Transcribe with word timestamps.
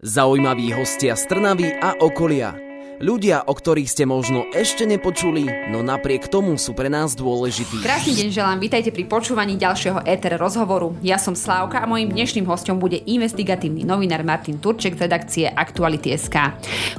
Zaujímaví 0.00 0.72
hostia 0.72 1.12
z 1.12 1.28
Trnavy 1.28 1.76
a 1.76 1.92
okolia. 2.00 2.56
Ľudia, 3.04 3.44
o 3.44 3.52
ktorých 3.52 3.84
ste 3.84 4.08
možno 4.08 4.48
ešte 4.48 4.88
nepočuli, 4.88 5.44
no 5.68 5.84
napriek 5.84 6.24
tomu 6.24 6.56
sú 6.56 6.72
pre 6.72 6.88
nás 6.88 7.12
dôležití. 7.12 7.84
Krásny 7.84 8.16
deň 8.16 8.28
želám, 8.32 8.64
vítajte 8.64 8.96
pri 8.96 9.04
počúvaní 9.04 9.60
ďalšieho 9.60 10.00
ETR 10.08 10.40
rozhovoru. 10.40 10.96
Ja 11.04 11.20
som 11.20 11.36
Slávka 11.36 11.84
a 11.84 11.88
mojím 11.88 12.16
dnešným 12.16 12.48
hostom 12.48 12.80
bude 12.80 12.96
investigatívny 12.96 13.84
novinár 13.84 14.24
Martin 14.24 14.56
Turček 14.56 14.96
z 14.96 15.04
redakcie 15.04 15.44
Aktuality.sk. 15.52 16.36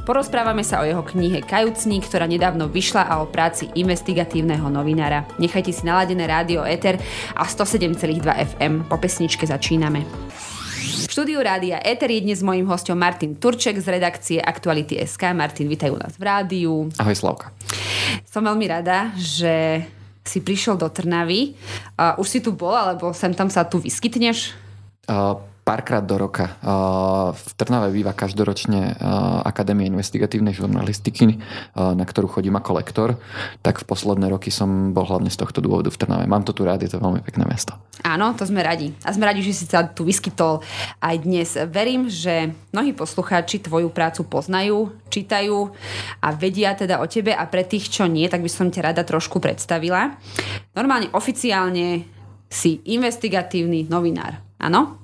Porozprávame 0.05 0.61
sa 0.61 0.81
o 0.81 0.85
jeho 0.85 1.01
knihe 1.01 1.41
Kajúcník, 1.41 2.05
ktorá 2.05 2.29
nedávno 2.29 2.69
vyšla 2.69 3.09
a 3.09 3.25
o 3.25 3.25
práci 3.25 3.65
investigatívneho 3.73 4.69
novinára. 4.69 5.25
Nechajte 5.41 5.73
si 5.73 5.89
naladené 5.89 6.29
rádio 6.29 6.61
ETR 6.61 7.01
a 7.33 7.49
107,2 7.49 8.29
FM. 8.29 8.85
Po 8.85 9.01
pesničke 9.01 9.49
začíname. 9.49 10.05
V 11.11 11.19
štúdiu 11.19 11.43
rádia 11.43 11.75
Eter 11.83 12.07
je 12.07 12.23
dnes 12.23 12.39
mojím 12.39 12.71
hostom 12.71 12.95
Martin 12.95 13.35
Turček 13.35 13.75
z 13.83 13.99
redakcie 13.99 14.39
Aktuality.sk. 14.39 15.35
Martin, 15.35 15.67
vítaj 15.67 15.91
u 15.91 15.99
nás 15.99 16.15
v 16.15 16.23
rádiu. 16.23 16.87
Ahoj 16.95 17.11
Slavka. 17.11 17.51
Som 18.23 18.47
veľmi 18.47 18.63
rada, 18.71 19.11
že 19.19 19.83
si 20.23 20.39
prišiel 20.39 20.79
do 20.79 20.87
Trnavy. 20.87 21.59
Uh, 21.99 22.15
už 22.15 22.27
si 22.31 22.39
tu 22.39 22.55
bol, 22.55 22.71
alebo 22.71 23.11
sem 23.11 23.35
tam 23.35 23.51
sa 23.51 23.67
tu 23.67 23.83
vyskytneš? 23.83 24.55
Uh, 25.11 25.35
párkrát 25.71 26.03
do 26.03 26.19
roka. 26.19 26.59
V 27.31 27.51
Trnave 27.55 27.95
býva 27.95 28.11
každoročne 28.11 28.91
Akadémia 29.47 29.87
investigatívnej 29.87 30.51
žurnalistiky, 30.51 31.39
na 31.79 32.03
ktorú 32.03 32.27
chodím 32.27 32.59
ako 32.59 32.75
lektor. 32.75 33.15
Tak 33.63 33.79
v 33.79 33.87
posledné 33.87 34.27
roky 34.27 34.51
som 34.51 34.91
bol 34.91 35.07
hlavne 35.07 35.31
z 35.31 35.39
tohto 35.39 35.63
dôvodu 35.63 35.87
v 35.87 35.95
Trnave. 35.95 36.27
Mám 36.27 36.43
to 36.43 36.51
tu 36.51 36.67
rád, 36.67 36.83
je 36.83 36.91
to 36.91 36.99
veľmi 36.99 37.23
pekné 37.23 37.47
mesto. 37.47 37.79
Áno, 38.03 38.35
to 38.35 38.43
sme 38.43 38.59
radi. 38.59 38.91
A 39.07 39.15
sme 39.15 39.23
radi, 39.23 39.39
že 39.39 39.55
si 39.55 39.63
sa 39.63 39.87
tu 39.87 40.03
vyskytol 40.03 40.59
aj 40.99 41.15
dnes. 41.23 41.55
Verím, 41.71 42.11
že 42.11 42.51
mnohí 42.75 42.91
poslucháči 42.91 43.63
tvoju 43.63 43.95
prácu 43.95 44.27
poznajú, 44.27 44.91
čítajú 45.07 45.71
a 46.19 46.27
vedia 46.35 46.75
teda 46.75 46.99
o 46.99 47.07
tebe 47.07 47.31
a 47.31 47.47
pre 47.47 47.63
tých, 47.63 47.87
čo 47.87 48.11
nie, 48.11 48.27
tak 48.27 48.43
by 48.43 48.51
som 48.51 48.67
ťa 48.67 48.91
rada 48.91 49.07
trošku 49.07 49.39
predstavila. 49.39 50.19
Normálne 50.75 51.07
oficiálne 51.15 52.03
si 52.51 52.83
investigatívny 52.91 53.87
novinár. 53.87 54.43
Áno? 54.59 54.99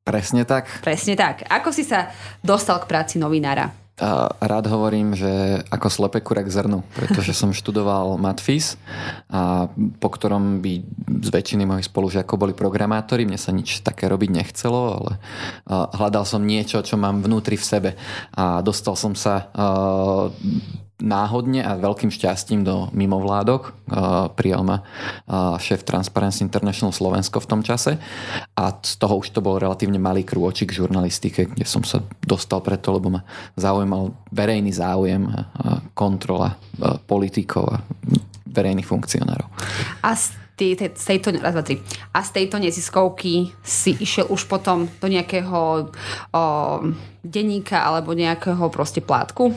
Presne 0.00 0.48
tak. 0.48 0.66
Presne 0.80 1.14
tak. 1.14 1.44
Ako 1.46 1.70
si 1.70 1.84
sa 1.84 2.08
dostal 2.40 2.80
k 2.80 2.88
práci 2.88 3.20
novinára? 3.20 3.70
A 4.00 4.32
rád 4.40 4.64
hovorím, 4.72 5.12
že 5.12 5.60
ako 5.68 5.92
slepe 5.92 6.24
kurek 6.24 6.48
zrnu, 6.48 6.80
pretože 6.96 7.36
som 7.36 7.52
študoval 7.52 8.16
matfis, 8.16 8.80
a 9.28 9.68
po 10.00 10.08
ktorom 10.08 10.64
by 10.64 10.72
z 11.20 11.28
väčšiny 11.28 11.68
mojich 11.68 11.92
spolužiakov 11.92 12.40
boli 12.40 12.56
programátori. 12.56 13.28
Mne 13.28 13.36
sa 13.36 13.52
nič 13.52 13.84
také 13.84 14.08
robiť 14.08 14.32
nechcelo, 14.32 15.04
ale 15.04 15.12
hľadal 15.68 16.24
som 16.24 16.40
niečo, 16.40 16.80
čo 16.80 16.96
mám 16.96 17.20
vnútri 17.20 17.60
v 17.60 17.68
sebe. 17.68 17.90
A 18.32 18.64
dostal 18.64 18.96
som 18.96 19.12
sa 19.12 19.52
náhodne 21.00 21.64
a 21.64 21.80
veľkým 21.80 22.12
šťastím 22.12 22.62
do 22.62 22.92
mimovládok. 22.92 23.72
Prijal 24.36 24.62
ma 24.62 24.84
šéf 25.56 25.82
Transparency 25.82 26.44
International 26.44 26.92
Slovensko 26.92 27.40
v 27.40 27.50
tom 27.50 27.60
čase 27.64 27.96
a 28.54 28.64
z 28.78 28.94
toho 29.00 29.18
už 29.18 29.32
to 29.32 29.40
bol 29.40 29.56
relatívne 29.56 29.96
malý 29.96 30.22
krôčik 30.22 30.70
žurnalistike, 30.70 31.48
kde 31.50 31.64
som 31.64 31.80
sa 31.82 32.04
dostal 32.20 32.60
preto, 32.60 32.92
lebo 32.94 33.10
ma 33.16 33.24
zaujímal 33.56 34.12
verejný 34.30 34.70
záujem, 34.76 35.26
kontrola 35.96 36.54
politikov 37.08 37.64
a 37.72 37.80
verejných 38.50 38.86
funkcionárov. 38.86 39.48
A 40.04 40.12
z 40.12 40.36
tejto, 40.60 41.32
raz, 41.40 41.56
dva, 41.56 41.64
tri. 41.64 41.80
A 42.12 42.20
z 42.20 42.30
tejto 42.36 42.60
neziskovky 42.60 43.48
si 43.64 43.96
išiel 43.96 44.28
už 44.28 44.44
potom 44.44 44.92
do 45.00 45.08
nejakého 45.08 45.88
o, 45.88 46.42
denníka 47.24 47.80
alebo 47.80 48.12
nejakého 48.12 48.68
proste 48.68 49.00
plátku? 49.00 49.56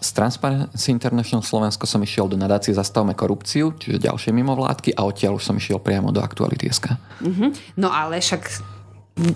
Z 0.00 0.16
Transparency 0.16 0.88
International 0.88 1.44
Slovensko 1.44 1.84
som 1.84 2.00
išiel 2.00 2.32
do 2.32 2.40
nadácie 2.40 2.72
Zastavme 2.72 3.12
korupciu, 3.12 3.76
čiže 3.76 4.00
ďalšie 4.00 4.32
mimovládky 4.32 4.96
a 4.96 5.04
odtiaľ 5.04 5.36
už 5.36 5.52
som 5.52 5.56
išiel 5.60 5.76
priamo 5.76 6.08
do 6.08 6.24
Aktuality.sk. 6.24 6.96
Uh-huh. 6.96 7.52
No 7.76 7.92
ale 7.92 8.24
však 8.24 8.48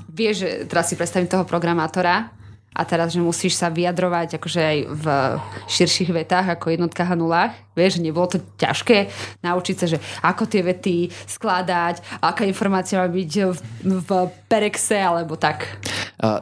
vieš, 0.08 0.48
že 0.48 0.48
teraz 0.64 0.88
si 0.88 0.96
predstavím 0.96 1.28
toho 1.28 1.44
programátora 1.44 2.32
a 2.74 2.82
teraz, 2.82 3.14
že 3.14 3.22
musíš 3.22 3.54
sa 3.54 3.70
vyjadrovať 3.70 4.40
akože 4.40 4.60
aj 4.64 4.78
v 4.90 5.04
širších 5.70 6.10
vetách 6.10 6.58
ako 6.58 6.74
jednotkách 6.74 7.06
a 7.06 7.20
nulách. 7.20 7.52
Vieš, 7.78 8.02
nebolo 8.02 8.26
to 8.26 8.42
ťažké 8.58 9.12
naučiť 9.46 9.76
sa, 9.78 9.86
že 9.86 10.02
ako 10.24 10.48
tie 10.50 10.64
vety 10.64 11.12
skladať, 11.28 12.18
aká 12.18 12.42
informácia 12.48 12.98
má 12.98 13.06
byť 13.06 13.32
v, 13.46 13.58
v 13.84 14.10
Perexe 14.50 14.98
alebo 14.98 15.38
tak. 15.38 15.68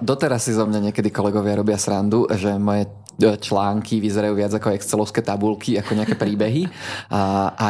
Doteraz 0.01 0.49
si 0.49 0.57
zo 0.57 0.65
mňa 0.65 0.89
niekedy 0.89 1.13
kolegovia 1.13 1.59
robia 1.59 1.77
srandu, 1.77 2.25
že 2.33 2.57
moje 2.57 2.89
články 3.19 4.01
vyzerajú 4.01 4.35
viac 4.35 4.53
ako 4.57 4.73
excelovské 4.75 5.21
tabulky, 5.21 5.77
ako 5.77 5.99
nejaké 5.99 6.17
príbehy. 6.17 6.67
A, 7.13 7.53
a 7.55 7.67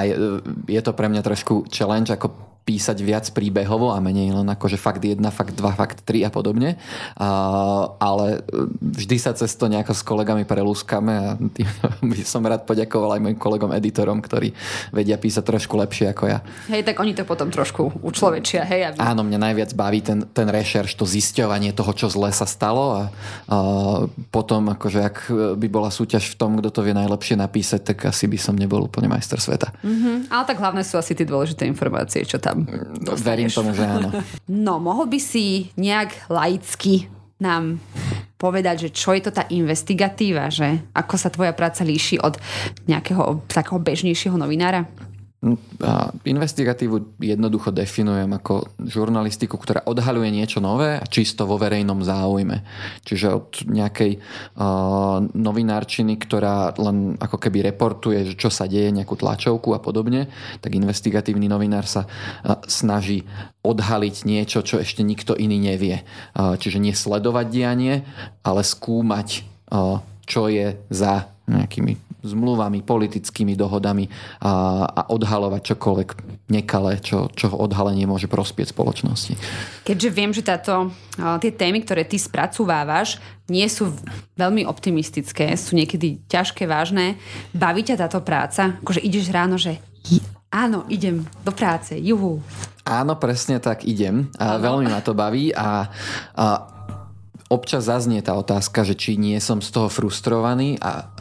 je 0.69 0.81
to 0.81 0.93
pre 0.95 1.09
mňa 1.09 1.23
trošku 1.25 1.67
challenge, 1.69 2.13
ako 2.15 2.52
písať 2.63 2.99
viac 3.03 3.27
príbehovo 3.35 3.91
a 3.91 3.99
menej 3.99 4.31
len 4.31 4.47
akože 4.47 4.79
fakt 4.79 5.03
1, 5.03 5.19
fakt 5.35 5.59
2, 5.59 5.63
fakt 5.75 5.99
3 6.07 6.27
a 6.27 6.31
podobne. 6.31 6.79
A, 7.19 7.29
ale 7.99 8.47
vždy 8.79 9.17
sa 9.19 9.35
cez 9.35 9.55
to 9.59 9.67
nejako 9.67 9.93
s 9.95 10.03
kolegami 10.07 10.47
prelúskame 10.47 11.13
a 11.13 11.29
tým 11.39 11.67
by 12.11 12.23
som 12.23 12.47
rád 12.47 12.63
poďakoval 12.67 13.19
aj 13.19 13.21
mojim 13.23 13.39
kolegom 13.39 13.71
editorom, 13.75 14.23
ktorí 14.23 14.55
vedia 14.95 15.19
písať 15.19 15.43
trošku 15.43 15.75
lepšie 15.75 16.15
ako 16.15 16.25
ja. 16.31 16.39
Hej, 16.71 16.87
tak 16.87 16.99
oni 16.99 17.17
to 17.17 17.27
potom 17.27 17.49
trošku 17.49 18.03
učlovečia, 18.03 18.67
hej? 18.67 18.93
Aby... 18.93 18.97
Áno, 19.03 19.23
mňa 19.27 19.39
najviac 19.39 19.71
baví 19.75 20.05
ten, 20.05 20.27
ten 20.31 20.47
rešerš, 20.47 20.95
to 20.95 21.07
zisťovanie 21.09 21.75
toho, 21.75 21.93
čo 21.97 22.07
zle 22.13 22.31
sa 22.31 22.47
stalo 22.47 22.85
a, 22.95 23.03
a 23.51 23.57
potom 24.31 24.71
akože 24.71 25.01
ak 25.03 25.17
by 25.57 25.67
bola 25.71 25.89
súťaž 25.89 26.31
v 26.33 26.39
tom, 26.39 26.51
kto 26.61 26.69
to 26.69 26.81
vie 26.85 26.95
najlepšie 26.95 27.39
napísať, 27.39 27.81
tak 27.95 28.13
asi 28.13 28.29
by 28.29 28.39
som 28.39 28.55
nebol 28.55 28.85
úplne 28.85 29.09
majster 29.09 29.41
sveta. 29.41 29.73
Mm-hmm, 29.81 30.29
ale 30.29 30.45
tak 30.45 30.61
hlavné 30.61 30.83
sú 30.85 31.01
asi 31.01 31.17
tie 31.17 31.25
dôležité 31.25 31.65
informácie, 31.65 32.23
čo 32.29 32.37
tam 32.37 32.52
tam 32.53 32.69
dostaneš. 33.01 33.25
Verím 33.25 33.51
tomu, 33.51 33.71
že 33.73 33.85
áno. 33.89 34.09
No, 34.47 34.77
mohol 34.77 35.09
by 35.09 35.19
si 35.19 35.73
nejak 35.81 36.29
laicky 36.29 37.09
nám 37.43 37.83
povedať, 38.39 38.87
že 38.87 38.95
čo 38.95 39.11
je 39.15 39.23
to 39.27 39.35
tá 39.35 39.47
investigatíva, 39.51 40.47
že 40.51 40.79
ako 40.95 41.15
sa 41.19 41.31
tvoja 41.31 41.51
práca 41.51 41.83
líši 41.83 42.23
od 42.23 42.39
nejakého 42.87 43.43
takého 43.51 43.83
bežnejšieho 43.83 44.39
novinára? 44.39 44.87
Investigatívu 46.23 47.19
jednoducho 47.19 47.75
definujem 47.75 48.31
ako 48.31 48.79
žurnalistiku, 48.79 49.59
ktorá 49.59 49.83
odhaľuje 49.91 50.31
niečo 50.31 50.63
nové 50.63 51.03
a 51.03 51.03
čisto 51.03 51.51
vo 51.51 51.59
verejnom 51.59 51.99
záujme. 51.99 52.63
Čiže 53.03 53.27
od 53.35 53.51
nejakej 53.67 54.23
uh, 54.23 55.19
novinárčiny, 55.35 56.15
ktorá 56.23 56.79
len 56.79 57.19
ako 57.19 57.43
keby 57.43 57.75
reportuje, 57.75 58.23
že 58.23 58.35
čo 58.39 58.55
sa 58.55 58.71
deje, 58.71 58.95
nejakú 58.95 59.19
tlačovku 59.19 59.75
a 59.75 59.83
podobne, 59.83 60.31
tak 60.63 60.79
investigatívny 60.79 61.51
novinár 61.51 61.91
sa 61.91 62.07
uh, 62.07 62.63
snaží 62.71 63.27
odhaliť 63.67 64.23
niečo, 64.23 64.63
čo 64.63 64.79
ešte 64.79 65.03
nikto 65.03 65.35
iný 65.35 65.59
nevie. 65.59 66.07
Uh, 66.39 66.55
čiže 66.55 66.79
nesledovať 66.79 67.47
dianie, 67.51 68.07
ale 68.47 68.63
skúmať, 68.63 69.43
uh, 69.75 69.99
čo 70.23 70.47
je 70.47 70.79
za 70.87 71.27
nejakými 71.51 72.12
zmluvami, 72.23 72.87
politickými 72.87 73.59
dohodami 73.59 74.07
a, 74.41 74.87
a 74.87 75.03
odhalovať 75.11 75.75
čokoľvek 75.75 76.09
nekalé, 76.49 77.03
čo, 77.03 77.27
čo 77.35 77.51
odhalenie 77.51 78.07
môže 78.07 78.31
prospieť 78.31 78.71
spoločnosti. 78.71 79.35
Keďže 79.83 80.09
viem, 80.15 80.31
že 80.31 80.47
táto, 80.47 80.95
tie 81.43 81.53
témy, 81.53 81.83
ktoré 81.83 82.07
ty 82.07 82.17
spracovávaš, 82.17 83.19
nie 83.51 83.67
sú 83.67 83.91
veľmi 84.39 84.65
optimistické, 84.65 85.53
sú 85.59 85.75
niekedy 85.75 86.23
ťažké, 86.31 86.65
vážne. 86.65 87.19
Baví 87.53 87.83
ťa 87.83 88.07
táto 88.07 88.23
práca? 88.23 88.79
Akože 88.81 89.03
ideš 89.03 89.29
ráno, 89.35 89.59
že 89.59 89.83
áno, 90.49 90.87
idem 90.89 91.27
do 91.43 91.53
práce, 91.53 91.99
juhu. 91.99 92.41
Áno, 92.83 93.15
presne 93.19 93.63
tak 93.63 93.87
idem. 93.87 94.31
A 94.39 94.59
veľmi 94.59 94.91
ma 94.91 95.01
to 95.03 95.15
baví 95.15 95.55
a, 95.55 95.87
a 96.35 96.47
občas 97.53 97.87
zaznie 97.87 98.25
tá 98.25 98.33
otázka, 98.35 98.83
že 98.83 98.97
či 98.97 99.21
nie 99.21 99.37
som 99.39 99.61
z 99.61 99.69
toho 99.69 99.93
frustrovaný 99.93 100.81
a 100.81 101.13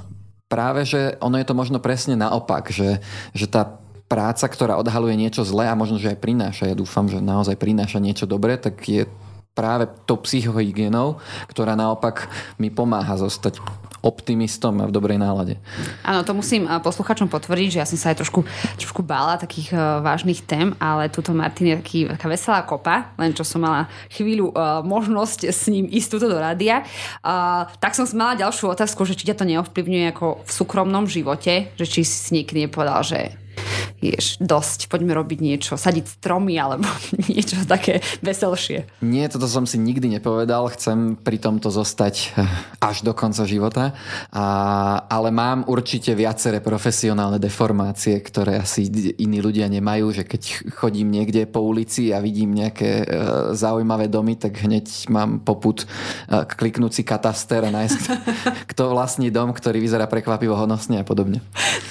práve, 0.51 0.83
že 0.83 1.15
ono 1.23 1.39
je 1.39 1.47
to 1.47 1.55
možno 1.55 1.79
presne 1.79 2.19
naopak, 2.19 2.67
že, 2.67 2.99
že 3.31 3.47
tá 3.47 3.79
práca, 4.11 4.43
ktorá 4.51 4.75
odhaluje 4.75 5.15
niečo 5.15 5.47
zlé 5.47 5.71
a 5.71 5.79
možno, 5.79 5.95
že 5.95 6.11
aj 6.11 6.19
prináša, 6.19 6.67
ja 6.67 6.75
dúfam, 6.75 7.07
že 7.07 7.23
naozaj 7.23 7.55
prináša 7.55 8.03
niečo 8.03 8.27
dobré, 8.27 8.59
tak 8.59 8.75
je 8.83 9.07
práve 9.55 9.87
to 10.03 10.19
psychohygienou, 10.19 11.15
ktorá 11.47 11.79
naopak 11.79 12.27
mi 12.59 12.67
pomáha 12.67 13.15
zostať 13.15 13.63
optimistom 14.01 14.81
a 14.81 14.89
v 14.89 14.93
dobrej 14.93 15.17
nálade. 15.21 15.57
Áno, 16.01 16.25
to 16.25 16.33
musím 16.33 16.65
eh, 16.65 16.77
posluchačom 16.81 17.29
potvrdiť, 17.29 17.69
že 17.77 17.79
ja 17.81 17.87
som 17.87 17.97
sa 17.97 18.13
aj 18.13 18.21
trošku, 18.21 18.41
trošku 18.77 19.01
bála 19.05 19.37
takých 19.37 19.73
uh, 19.73 20.01
vážnych 20.01 20.41
tém, 20.45 20.73
ale 20.81 21.07
túto 21.07 21.31
Martin 21.33 21.73
je 21.73 21.75
taký, 21.77 21.99
taká 22.09 22.27
veselá 22.27 22.59
kopa, 22.65 23.13
len 23.17 23.33
čo 23.33 23.45
som 23.45 23.61
mala 23.61 23.85
chvíľu 24.09 24.51
uh, 24.51 24.81
možnosť 24.81 25.49
s 25.49 25.69
ním 25.69 25.85
ísť 25.89 26.17
túto 26.17 26.27
do 26.29 26.37
rádia. 26.37 26.83
Uh, 27.21 27.69
tak 27.77 27.93
som 27.93 28.05
mala 28.17 28.37
ďalšiu 28.37 28.73
otázku, 28.73 29.05
že 29.05 29.17
či 29.17 29.29
ťa 29.29 29.37
to 29.41 29.45
neovplyvňuje 29.45 30.05
ako 30.13 30.41
v 30.45 30.51
súkromnom 30.51 31.05
živote, 31.05 31.69
že 31.77 31.85
či 31.85 32.01
si 32.01 32.33
niekedy 32.33 32.67
nepovedal, 32.67 33.05
že 33.05 33.40
ješ, 34.01 34.41
dosť, 34.41 34.89
poďme 34.89 35.13
robiť 35.13 35.39
niečo, 35.39 35.77
sadiť 35.77 36.19
stromy 36.19 36.57
alebo 36.57 36.89
niečo 37.31 37.61
také 37.69 38.01
veselšie. 38.25 38.89
Nie, 39.05 39.29
toto 39.29 39.45
som 39.45 39.69
si 39.69 39.77
nikdy 39.77 40.17
nepovedal, 40.17 40.73
chcem 40.73 41.15
pri 41.15 41.37
tomto 41.37 41.69
zostať 41.69 42.15
eh, 42.35 42.45
až 42.81 43.05
do 43.05 43.13
konca 43.13 43.45
života, 43.45 43.93
a, 44.33 44.45
ale 45.05 45.29
mám 45.29 45.63
určite 45.69 46.17
viaceré 46.17 46.59
profesionálne 46.59 47.37
deformácie, 47.37 48.17
ktoré 48.19 48.57
asi 48.59 48.89
iní 49.17 49.39
ľudia 49.39 49.69
nemajú, 49.69 50.11
že 50.11 50.23
keď 50.25 50.73
chodím 50.73 51.13
niekde 51.13 51.45
po 51.45 51.61
ulici 51.61 52.09
a 52.09 52.23
vidím 52.23 52.55
nejaké 52.57 53.03
e, 53.03 53.05
zaujímavé 53.53 54.07
domy, 54.07 54.39
tak 54.39 54.57
hneď 54.63 54.87
mám 55.11 55.43
poput 55.43 55.83
e, 55.83 55.85
kliknúť 56.45 56.91
si 56.91 57.03
kataster 57.05 57.67
a 57.67 57.71
nájsť, 57.71 58.01
kto 58.71 58.91
vlastní 58.91 59.29
dom, 59.29 59.53
ktorý 59.53 59.77
vyzerá 59.83 60.07
prekvapivo 60.07 60.57
honosne 60.57 61.01
a 61.01 61.05
podobne. 61.05 61.43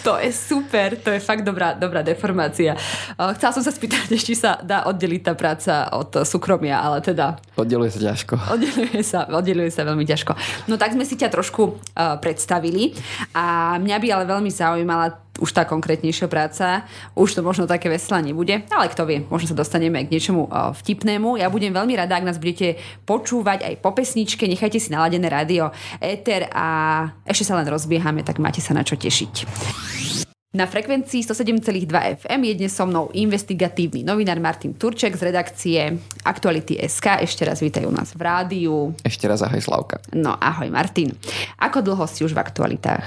To 0.02 0.16
je 0.16 0.32
super, 0.32 0.96
to 0.96 1.12
je 1.12 1.20
fakt 1.20 1.44
dobrá, 1.44 1.76
dobrá 1.76 2.00
deformácia. 2.02 2.76
Chcela 3.17 3.52
som 3.52 3.64
sa 3.64 3.73
spýtať, 3.73 4.12
či 4.26 4.35
sa 4.37 4.61
dá 4.61 4.87
oddeliť 4.88 5.23
tá 5.26 5.32
práca 5.37 5.88
od 5.94 6.25
súkromia, 6.26 6.81
ale 6.81 7.00
teda... 7.05 7.38
Oddeluje 7.56 7.91
sa 7.93 8.00
ťažko. 8.12 8.35
Oddeluje 8.55 9.02
sa, 9.05 9.29
oddeluje 9.31 9.70
sa 9.70 9.82
veľmi 9.87 10.05
ťažko. 10.05 10.32
No 10.69 10.76
tak 10.76 10.97
sme 10.97 11.05
si 11.05 11.17
ťa 11.17 11.32
trošku 11.32 11.62
uh, 11.62 12.17
predstavili 12.19 12.97
a 13.37 13.76
mňa 13.79 13.97
by 13.97 14.08
ale 14.12 14.25
veľmi 14.29 14.50
zaujímala 14.50 15.31
už 15.41 15.50
tá 15.56 15.64
konkrétnejšia 15.64 16.29
práca. 16.29 16.85
Už 17.17 17.32
to 17.32 17.41
možno 17.41 17.64
také 17.64 17.88
veselé 17.88 18.31
nebude, 18.31 18.67
ale 18.69 18.87
kto 18.93 19.08
vie, 19.08 19.25
možno 19.32 19.55
sa 19.55 19.56
dostaneme 19.56 20.05
k 20.05 20.12
niečomu 20.12 20.47
vtipnému. 20.50 21.41
Ja 21.41 21.49
budem 21.49 21.73
veľmi 21.73 21.97
rada, 21.97 22.20
ak 22.20 22.29
nás 22.29 22.37
budete 22.37 22.76
počúvať 23.08 23.64
aj 23.64 23.75
po 23.81 23.97
pesničke. 23.97 24.44
Nechajte 24.44 24.76
si 24.76 24.93
naladené 24.93 25.32
rádio 25.32 25.73
Éter 25.99 26.47
a 26.52 27.08
ešte 27.25 27.49
sa 27.49 27.56
len 27.56 27.67
rozbiehame, 27.67 28.20
tak 28.26 28.38
máte 28.38 28.61
sa 28.61 28.76
na 28.76 28.85
čo 28.85 29.00
tešiť. 29.00 30.29
Na 30.50 30.67
frekvencii 30.67 31.23
107,2 31.23 31.87
FM 32.26 32.43
je 32.43 32.55
dnes 32.58 32.75
so 32.75 32.82
mnou 32.82 33.06
investigatívny 33.14 34.02
novinár 34.02 34.43
Martin 34.43 34.75
Turček 34.75 35.14
z 35.14 35.23
redakcie 35.31 35.94
Aktuality 36.26 36.75
SK. 36.75 37.23
Ešte 37.23 37.47
raz 37.47 37.62
vítajú 37.62 37.87
nás 37.87 38.19
v 38.19 38.26
rádiu. 38.26 38.91
Ešte 39.06 39.31
raz 39.31 39.47
ahoj 39.47 39.62
Slavka. 39.62 40.02
No 40.11 40.35
ahoj 40.35 40.67
Martin. 40.75 41.14
Ako 41.55 41.87
dlho 41.87 42.02
si 42.11 42.26
už 42.26 42.35
v 42.35 42.43
aktualitách? 42.43 43.06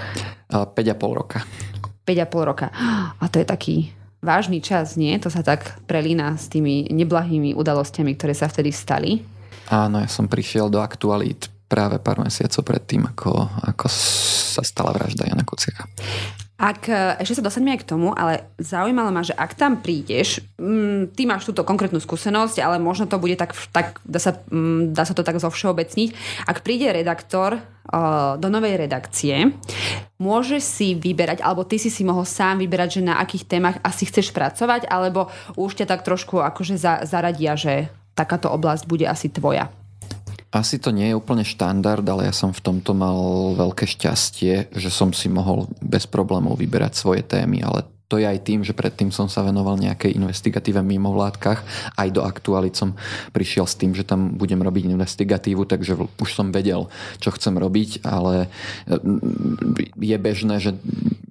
5,5 0.56 0.72
roka. 1.20 1.44
5,5 2.08 2.48
roka. 2.48 2.72
A 3.20 3.28
to 3.28 3.44
je 3.44 3.48
taký 3.52 3.92
vážny 4.24 4.64
čas, 4.64 4.96
nie? 4.96 5.12
To 5.20 5.28
sa 5.28 5.44
tak 5.44 5.84
prelína 5.84 6.40
s 6.40 6.48
tými 6.48 6.88
neblahými 6.96 7.60
udalosťami, 7.60 8.16
ktoré 8.16 8.32
sa 8.32 8.48
vtedy 8.48 8.72
stali. 8.72 9.20
Áno, 9.68 10.00
ja 10.00 10.08
som 10.08 10.32
prišiel 10.32 10.72
do 10.72 10.80
aktualít 10.80 11.52
práve 11.68 12.00
pár 12.00 12.24
mesiacov 12.24 12.64
predtým, 12.64 13.04
ako, 13.04 13.52
ako 13.68 13.92
sa 13.92 14.64
stala 14.64 14.96
vražda 14.96 15.28
Jana 15.28 15.44
Kuciaka. 15.44 15.92
Ak, 16.64 16.88
e, 16.88 17.20
ešte 17.20 17.44
sa 17.44 17.44
dostaneme 17.44 17.76
aj 17.76 17.84
k 17.84 17.90
tomu, 17.92 18.16
ale 18.16 18.48
zaujímalo 18.56 19.12
ma, 19.12 19.20
že 19.20 19.36
ak 19.36 19.52
tam 19.60 19.84
prídeš, 19.84 20.40
mm, 20.56 21.12
ty 21.12 21.28
máš 21.28 21.44
túto 21.44 21.68
konkrétnu 21.68 22.00
skúsenosť, 22.00 22.64
ale 22.64 22.80
možno 22.80 23.04
to 23.04 23.20
bude 23.20 23.36
tak, 23.36 23.52
tak 23.76 24.00
dá, 24.08 24.16
sa, 24.16 24.40
mm, 24.48 24.96
dá 24.96 25.04
sa 25.04 25.12
to 25.12 25.28
tak 25.28 25.44
zo 25.44 25.52
všeobecniť. 25.52 26.16
Ak 26.48 26.64
príde 26.64 26.88
redaktor 26.88 27.60
e, 27.60 27.62
do 28.40 28.48
novej 28.48 28.80
redakcie, 28.80 29.52
môžeš 30.24 30.64
si 30.64 30.88
vyberať, 30.96 31.44
alebo 31.44 31.68
ty 31.68 31.76
si 31.76 31.92
si 31.92 32.08
mohol 32.08 32.24
sám 32.24 32.64
vyberať, 32.64 33.04
že 33.04 33.12
na 33.12 33.20
akých 33.20 33.44
témach 33.44 33.84
asi 33.84 34.08
chceš 34.08 34.32
pracovať, 34.32 34.88
alebo 34.88 35.28
už 35.60 35.84
ťa 35.84 35.92
tak 35.92 36.08
trošku 36.08 36.40
akože 36.40 36.80
za, 36.80 37.04
zaradia, 37.04 37.60
že 37.60 37.92
takáto 38.16 38.48
oblasť 38.48 38.88
bude 38.88 39.04
asi 39.04 39.28
tvoja. 39.28 39.68
Asi 40.54 40.78
to 40.78 40.94
nie 40.94 41.10
je 41.10 41.18
úplne 41.18 41.42
štandard, 41.42 42.06
ale 42.06 42.30
ja 42.30 42.34
som 42.34 42.54
v 42.54 42.62
tomto 42.62 42.94
mal 42.94 43.18
veľké 43.58 43.90
šťastie, 43.90 44.70
že 44.70 44.90
som 44.94 45.10
si 45.10 45.26
mohol 45.26 45.66
bez 45.82 46.06
problémov 46.06 46.62
vyberať 46.62 46.94
svoje 46.94 47.26
témy, 47.26 47.66
ale 47.66 47.90
to 48.14 48.22
je 48.22 48.30
aj 48.30 48.46
tým, 48.46 48.62
že 48.62 48.78
predtým 48.78 49.10
som 49.10 49.26
sa 49.26 49.42
venoval 49.42 49.74
nejakej 49.82 50.14
investigatíve 50.14 50.78
mimo 50.86 51.10
vládkach. 51.18 51.66
Aj 51.98 52.06
do 52.14 52.22
aktuálit 52.22 52.78
som 52.78 52.94
prišiel 53.34 53.66
s 53.66 53.74
tým, 53.74 53.98
že 53.98 54.06
tam 54.06 54.38
budem 54.38 54.62
robiť 54.62 54.94
investigatívu, 54.94 55.66
takže 55.66 55.98
už 56.22 56.30
som 56.30 56.54
vedel, 56.54 56.94
čo 57.18 57.34
chcem 57.34 57.58
robiť, 57.58 58.06
ale 58.06 58.54
mm, 58.86 59.98
je 59.98 60.18
bežné, 60.22 60.62
že 60.62 60.78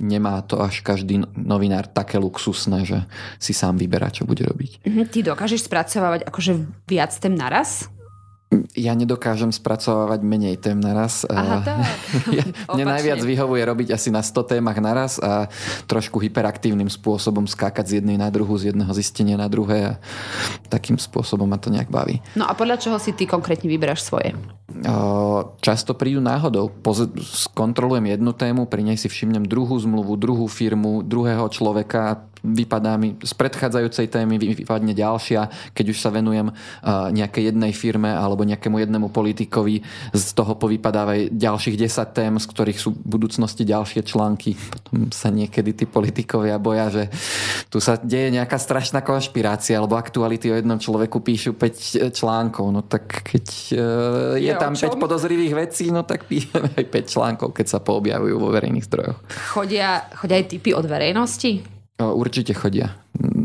nemá 0.02 0.42
to 0.42 0.58
až 0.58 0.82
každý 0.82 1.22
novinár 1.38 1.86
také 1.86 2.18
luxusné, 2.18 2.82
že 2.82 2.98
si 3.38 3.54
sám 3.54 3.78
vyberá, 3.78 4.10
čo 4.10 4.26
bude 4.26 4.42
robiť. 4.42 4.82
Mhm, 4.82 5.06
ty 5.14 5.22
dokážeš 5.22 5.70
spracovávať 5.70 6.26
akože 6.26 6.66
viac 6.90 7.14
tém 7.14 7.38
naraz? 7.38 7.86
Ja 8.76 8.92
nedokážem 8.92 9.48
spracovávať 9.48 10.20
menej 10.20 10.60
tém 10.60 10.76
naraz. 10.76 11.24
Aha, 11.28 11.64
tak. 11.64 11.80
mne 12.76 12.84
najviac 12.92 13.24
vyhovuje 13.24 13.62
robiť 13.64 13.88
asi 13.96 14.12
na 14.12 14.20
100 14.20 14.56
témach 14.56 14.76
naraz 14.76 15.16
a 15.20 15.48
trošku 15.88 16.20
hyperaktívnym 16.20 16.88
spôsobom 16.92 17.48
skákať 17.48 17.84
z 17.88 17.92
jednej 18.00 18.20
na 18.20 18.28
druhú, 18.28 18.54
z 18.60 18.72
jedného 18.72 18.92
zistenia 18.92 19.40
na 19.40 19.48
druhé 19.48 19.96
a 19.96 19.98
takým 20.68 21.00
spôsobom 21.00 21.48
ma 21.48 21.56
to 21.56 21.72
nejak 21.72 21.88
baví. 21.88 22.20
No 22.36 22.44
a 22.44 22.52
podľa 22.52 22.80
čoho 22.80 22.96
si 23.00 23.16
ty 23.16 23.24
konkrétne 23.24 23.68
vyberáš 23.68 24.04
svoje? 24.04 24.36
Často 25.60 25.92
prídu 25.92 26.24
náhodou. 26.24 26.72
Skontrolujem 27.20 28.08
jednu 28.16 28.32
tému, 28.32 28.64
pri 28.64 28.82
nej 28.82 28.96
si 28.96 29.08
všimnem 29.08 29.44
druhú 29.44 29.76
zmluvu, 29.76 30.16
druhú 30.16 30.48
firmu, 30.48 31.04
druhého 31.04 31.44
človeka 31.52 32.31
vypadá 32.42 32.98
mi 32.98 33.14
z 33.22 33.32
predchádzajúcej 33.38 34.10
témy, 34.10 34.36
vypadne 34.36 34.92
ďalšia, 34.92 35.72
keď 35.72 35.86
už 35.94 35.98
sa 36.02 36.10
venujem 36.10 36.50
nejakej 37.14 37.54
jednej 37.54 37.70
firme 37.70 38.10
alebo 38.10 38.42
nejakému 38.42 38.82
jednému 38.82 39.08
politikovi, 39.14 39.80
z 40.10 40.26
toho 40.34 40.58
povypadávajú 40.58 41.32
ďalších 41.32 41.76
10 41.78 42.18
tém, 42.18 42.32
z 42.36 42.46
ktorých 42.50 42.78
sú 42.78 42.90
v 42.92 43.06
budúcnosti 43.06 43.62
ďalšie 43.62 44.02
články. 44.02 44.58
Potom 44.58 45.08
sa 45.14 45.30
niekedy 45.30 45.72
tí 45.72 45.84
politikovia 45.86 46.58
boja, 46.58 46.90
že 46.90 47.02
tu 47.70 47.78
sa 47.78 47.96
deje 47.96 48.34
nejaká 48.34 48.58
strašná 48.58 49.00
konšpirácia, 49.00 49.78
alebo 49.78 49.94
aktuality 49.94 50.50
o 50.50 50.58
jednom 50.58 50.76
človeku 50.76 51.22
píšu 51.22 51.54
5 51.54 51.62
e, 51.62 52.10
článkov. 52.10 52.66
No 52.74 52.82
tak 52.82 53.22
keď 53.22 53.46
e, 53.72 54.42
je, 54.42 54.50
je 54.50 54.54
tam 54.58 54.74
5 54.74 54.98
podozrivých 54.98 55.54
vecí, 55.54 55.94
no 55.94 56.02
tak 56.02 56.26
píšeme 56.26 56.74
aj 56.74 56.84
5 56.90 57.14
článkov, 57.14 57.48
keď 57.54 57.66
sa 57.70 57.78
poobjavujú 57.78 58.36
vo 58.36 58.48
verejných 58.50 58.86
zdrojoch. 58.86 59.18
Chodia, 59.54 60.10
chodia 60.18 60.36
aj 60.42 60.46
typy 60.50 60.70
od 60.74 60.84
verejnosti? 60.84 61.81
Určite 62.10 62.50
chodia. 62.58 62.98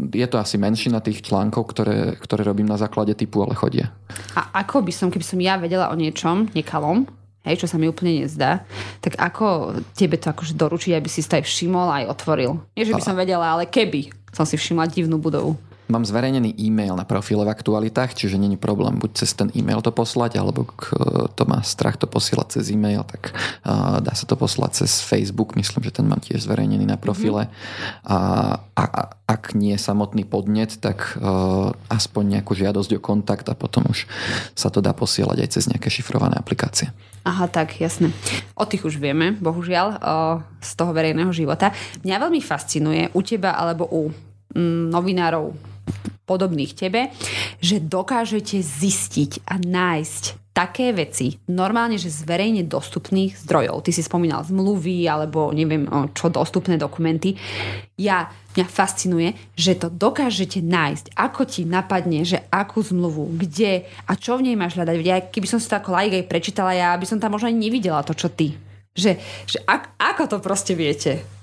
Je 0.09 0.25
to 0.25 0.42
asi 0.42 0.57
menšina 0.57 1.04
tých 1.04 1.21
článkov, 1.21 1.69
ktoré, 1.69 2.18
ktoré 2.18 2.42
robím 2.42 2.65
na 2.65 2.80
základe 2.81 3.13
typu, 3.13 3.45
ale 3.45 3.54
chodia. 3.54 3.94
A 4.33 4.65
ako 4.65 4.81
by 4.81 4.89
som, 4.89 5.13
keby 5.13 5.21
som 5.21 5.38
ja 5.38 5.62
vedela 5.62 5.94
o 5.94 5.95
niečom 6.00 6.50
nekalom, 6.57 7.06
hej, 7.45 7.62
čo 7.62 7.68
sa 7.69 7.77
mi 7.77 7.86
úplne 7.86 8.25
nezdá, 8.25 8.65
tak 9.04 9.19
ako 9.19 9.77
tebe 9.94 10.18
to 10.18 10.33
akože 10.33 10.57
doručiť, 10.57 10.98
aby 10.98 11.09
si 11.12 11.21
to 11.21 11.38
aj 11.38 11.45
všimol 11.45 11.88
aj 11.92 12.09
otvoril? 12.09 12.59
Nie, 12.74 12.88
že 12.88 12.98
by 12.98 13.04
som 13.04 13.15
vedela, 13.19 13.45
ale 13.54 13.69
keby 13.69 14.09
som 14.33 14.44
si 14.44 14.57
všimla 14.59 14.89
divnú 14.89 15.21
budovu. 15.21 15.56
Mám 15.88 16.04
zverejnený 16.04 16.60
e-mail 16.60 17.00
na 17.00 17.07
profile 17.07 17.48
v 17.48 17.54
aktualitách, 17.56 18.12
čiže 18.12 18.36
není 18.36 18.60
problém 18.60 19.00
buď 19.00 19.24
cez 19.24 19.31
ten 19.31 19.48
e-mail 19.56 19.80
to 19.80 19.95
poslať, 19.95 20.36
alebo 20.36 20.68
to 21.31 21.44
má 21.48 21.63
strach 21.63 21.95
to 21.95 22.12
posielať 22.12 22.60
cez 22.60 22.75
e-mail, 22.75 23.07
tak 23.07 23.31
uh, 23.31 24.04
dá 24.04 24.12
sa 24.12 24.28
to 24.28 24.36
poslať 24.36 24.83
cez 24.83 25.00
Facebook, 25.00 25.56
myslím, 25.56 25.88
že 25.88 25.95
ten 25.95 26.06
mám 26.06 26.19
tiež 26.19 26.44
zverejnený 26.44 26.83
na 26.83 27.00
profile. 27.00 27.47
Mm-hmm. 27.47 28.11
A, 28.11 28.18
a, 28.76 28.83
a 28.83 29.02
ak 29.31 29.56
nie 29.56 29.80
samotný 29.80 30.28
podnet, 30.28 30.76
tak 30.83 31.16
uh, 31.16 31.71
aspoň 31.88 32.40
nejakú 32.40 32.52
žiadosť 32.52 33.00
o 33.00 33.04
kontakt 33.04 33.47
a 33.47 33.56
potom 33.56 33.88
už 33.88 34.07
sa 34.59 34.68
to 34.68 34.83
dá 34.83 34.92
posielať 34.92 35.40
aj 35.40 35.50
cez 35.56 35.64
nejaké 35.71 35.88
šifrované 35.88 36.35
aplikácie. 36.35 36.92
Aha, 37.28 37.47
tak, 37.52 37.80
jasne. 37.83 38.16
O 38.56 38.64
tých 38.64 38.88
už 38.88 39.04
vieme, 39.04 39.35
bohužiaľ, 39.35 39.88
o, 39.92 39.97
z 40.64 40.71
toho 40.80 40.95
verejného 40.95 41.28
života. 41.35 41.76
Mňa 42.07 42.23
veľmi 42.23 42.40
fascinuje 42.40 43.11
u 43.11 43.19
teba 43.19 43.52
alebo 43.59 43.83
u 43.92 44.07
mm, 44.56 44.88
novinárov 44.95 45.67
podobných 46.28 46.76
tebe, 46.76 47.16
že 47.64 47.80
dokážete 47.80 48.60
zistiť 48.60 49.48
a 49.48 49.56
nájsť 49.57 50.24
také 50.57 50.90
veci, 50.90 51.38
normálne, 51.54 52.02
že 52.02 52.10
z 52.10 52.26
verejne 52.26 52.66
dostupných 52.66 53.38
zdrojov. 53.46 53.86
Ty 53.86 53.94
si 53.94 54.02
spomínal 54.02 54.42
zmluvy 54.42 55.06
alebo 55.06 55.54
neviem 55.54 55.86
čo, 56.18 56.34
dostupné 56.34 56.81
dokumenty. 56.81 57.38
Ja, 57.94 58.34
mňa 58.57 58.66
fascinuje, 58.66 59.38
že 59.54 59.78
to 59.78 59.94
dokážete 59.94 60.66
nájsť. 60.66 61.14
Ako 61.14 61.46
ti 61.46 61.62
napadne, 61.62 62.26
že 62.26 62.42
akú 62.50 62.81
zmluvu, 62.81 63.38
kde 63.38 63.86
a 64.10 64.18
čo 64.18 64.42
v 64.42 64.50
nej 64.50 64.56
máš 64.57 64.74
hľadať. 64.81 64.96
Ja, 65.06 65.22
keby 65.22 65.46
som 65.46 65.62
si 65.62 65.69
to 65.69 65.78
ako 65.78 65.94
like 65.94 66.18
aj 66.18 66.26
prečítala, 66.26 66.74
ja 66.74 66.98
by 66.98 67.06
som 67.06 67.22
tam 67.22 67.38
možno 67.38 67.54
ani 67.54 67.69
nevidela 67.69 68.02
to, 68.02 68.18
čo 68.18 68.34
ty. 68.34 68.57
Že, 68.98 69.22
že 69.46 69.62
ak, 69.62 69.94
ako 70.02 70.24
to 70.26 70.38
proste 70.42 70.74
viete? 70.74 71.36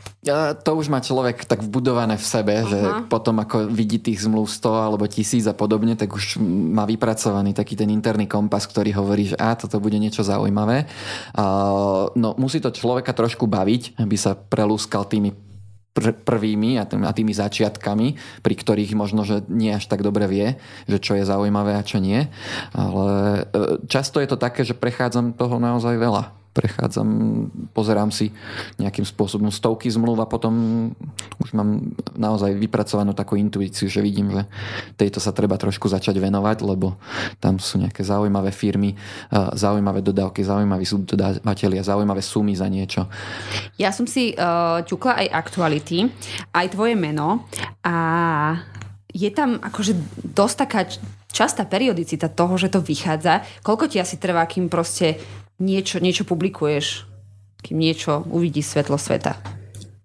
To 0.64 0.70
už 0.74 0.88
má 0.88 1.04
človek 1.04 1.44
tak 1.44 1.60
vbudované 1.60 2.16
v 2.16 2.26
sebe, 2.26 2.54
uh-huh. 2.64 2.70
že 2.70 2.78
potom 3.12 3.36
ako 3.40 3.68
vidí 3.68 4.00
tých 4.00 4.24
zmluv 4.24 4.48
100 4.48 4.88
alebo 4.88 5.04
tisíc 5.04 5.44
a 5.44 5.52
podobne, 5.52 5.94
tak 5.94 6.10
už 6.12 6.40
má 6.72 6.88
vypracovaný 6.88 7.52
taký 7.52 7.76
ten 7.76 7.92
interný 7.92 8.24
kompas, 8.24 8.64
ktorý 8.64 8.96
hovorí, 8.96 9.32
že 9.32 9.36
a 9.36 9.52
toto 9.52 9.76
bude 9.78 10.00
niečo 10.00 10.24
zaujímavé. 10.24 10.88
Uh, 11.36 12.08
no 12.16 12.32
musí 12.40 12.58
to 12.58 12.72
človeka 12.72 13.12
trošku 13.12 13.44
baviť, 13.44 14.00
aby 14.00 14.16
sa 14.16 14.32
prelúskal 14.32 15.04
tými 15.04 15.36
pr- 15.94 16.18
prvými 16.18 16.76
a, 16.76 16.84
tým, 16.84 17.06
a 17.06 17.12
tými 17.14 17.32
začiatkami, 17.32 18.18
pri 18.42 18.54
ktorých 18.58 18.98
možno, 18.98 19.22
že 19.22 19.46
nie 19.46 19.70
až 19.70 19.86
tak 19.86 20.02
dobre 20.02 20.26
vie, 20.26 20.58
že 20.90 20.98
čo 20.98 21.14
je 21.14 21.24
zaujímavé 21.24 21.78
a 21.78 21.86
čo 21.86 22.02
nie. 22.02 22.26
Ale 22.74 23.08
e, 23.46 23.86
často 23.86 24.18
je 24.18 24.28
to 24.28 24.36
také, 24.36 24.66
že 24.66 24.74
prechádzam 24.74 25.38
toho 25.38 25.62
naozaj 25.62 25.94
veľa 25.94 26.43
prechádzam, 26.54 27.08
pozerám 27.74 28.14
si 28.14 28.30
nejakým 28.78 29.02
spôsobom 29.02 29.50
stovky 29.50 29.90
zmluv 29.90 30.22
a 30.22 30.30
potom 30.30 30.54
už 31.42 31.50
mám 31.50 31.92
naozaj 32.14 32.54
vypracovanú 32.54 33.10
takú 33.10 33.34
intuíciu, 33.34 33.90
že 33.90 33.98
vidím, 33.98 34.30
že 34.30 34.46
tejto 34.94 35.18
sa 35.18 35.34
treba 35.34 35.58
trošku 35.58 35.90
začať 35.90 36.22
venovať, 36.22 36.62
lebo 36.62 36.94
tam 37.42 37.58
sú 37.58 37.82
nejaké 37.82 38.06
zaujímavé 38.06 38.54
firmy, 38.54 38.94
zaujímavé 39.34 39.98
dodávky, 40.00 40.46
zaujímaví 40.46 40.86
subdodávateľia, 40.86 41.82
zaujímavé 41.82 42.22
sumy 42.22 42.54
za 42.54 42.70
niečo. 42.70 43.10
Ja 43.74 43.90
som 43.90 44.06
si 44.06 44.38
uh, 44.38 44.86
ťukla 44.86 45.26
aj 45.26 45.28
aktuality, 45.34 46.06
aj 46.54 46.66
tvoje 46.70 46.94
meno 46.94 47.50
a 47.82 47.94
je 49.10 49.30
tam 49.34 49.58
akože 49.58 49.94
dosť 50.22 50.56
taká 50.58 50.86
častá 51.34 51.66
periodicita 51.66 52.30
toho, 52.30 52.54
že 52.54 52.70
to 52.70 52.78
vychádza. 52.78 53.42
Koľko 53.66 53.90
ti 53.90 53.98
asi 53.98 54.22
trvá, 54.22 54.46
kým 54.46 54.70
proste 54.70 55.18
niečo, 55.58 56.02
niečo 56.02 56.24
publikuješ? 56.24 57.06
Kým 57.64 57.80
niečo 57.80 58.24
uvidí 58.28 58.60
svetlo 58.60 59.00
sveta? 59.00 59.40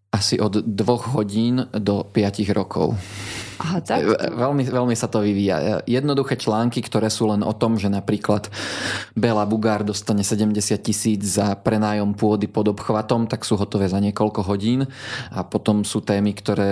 Asi 0.10 0.42
od 0.42 0.66
dvoch 0.66 1.14
hodín 1.14 1.70
do 1.76 2.02
piatich 2.08 2.50
rokov. 2.50 2.98
Aha, 3.60 3.84
tak? 3.84 4.08
Veľmi, 4.40 4.64
veľmi 4.72 4.96
sa 4.96 5.12
to 5.12 5.20
vyvíja. 5.20 5.84
Jednoduché 5.84 6.40
články, 6.40 6.80
ktoré 6.80 7.12
sú 7.12 7.28
len 7.28 7.44
o 7.44 7.52
tom, 7.52 7.76
že 7.76 7.92
napríklad 7.92 8.48
Bela 9.20 9.44
Bugár 9.44 9.84
dostane 9.84 10.24
70 10.24 10.56
tisíc 10.80 11.20
za 11.36 11.60
prenájom 11.60 12.16
pôdy 12.16 12.48
pod 12.48 12.72
obchvatom, 12.72 13.28
tak 13.28 13.44
sú 13.44 13.60
hotové 13.60 13.92
za 13.92 14.00
niekoľko 14.00 14.48
hodín. 14.48 14.88
A 15.36 15.44
potom 15.44 15.84
sú 15.84 16.00
témy, 16.00 16.32
ktoré 16.32 16.72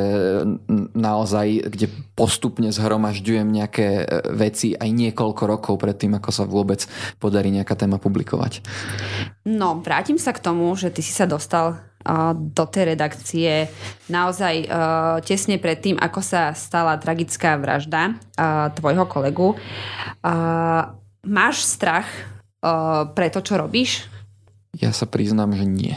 naozaj, 0.96 1.68
kde 1.68 1.92
postupne 2.16 2.72
zhromažďujem 2.72 3.48
nejaké 3.52 3.88
e, 4.02 4.06
veci 4.32 4.72
aj 4.72 4.88
niekoľko 4.88 5.44
rokov 5.44 5.76
predtým, 5.84 6.16
ako 6.16 6.30
sa 6.32 6.48
vôbec 6.48 6.88
podarí 7.20 7.52
nejaká 7.52 7.76
téma 7.76 8.00
publikovať. 8.00 8.64
No, 9.44 9.84
vrátim 9.84 10.16
sa 10.16 10.32
k 10.32 10.40
tomu, 10.40 10.72
že 10.80 10.88
ty 10.92 11.04
si 11.04 11.12
sa 11.12 11.28
dostal 11.28 11.87
do 12.36 12.64
tej 12.70 12.96
redakcie 12.96 13.68
naozaj 14.08 14.70
tesne 15.28 15.60
pred 15.60 15.82
tým, 15.82 16.00
ako 16.00 16.24
sa 16.24 16.56
stala 16.56 16.96
tragická 16.96 17.60
vražda 17.60 18.16
tvojho 18.78 19.06
kolegu. 19.10 19.60
Máš 21.28 21.68
strach 21.68 22.08
pre 23.12 23.28
to, 23.28 23.44
čo 23.44 23.60
robíš? 23.60 24.08
Ja 24.78 24.96
sa 24.96 25.10
priznám, 25.10 25.58
že 25.58 25.66
nie. 25.68 25.96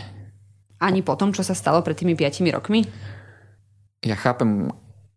Ani 0.80 1.04
po 1.04 1.14
tom, 1.14 1.36
čo 1.36 1.44
sa 1.44 1.52
stalo 1.52 1.84
pred 1.84 1.94
tými 1.94 2.16
5 2.16 2.40
rokmi? 2.56 2.88
Ja 4.00 4.16
chápem 4.16 4.72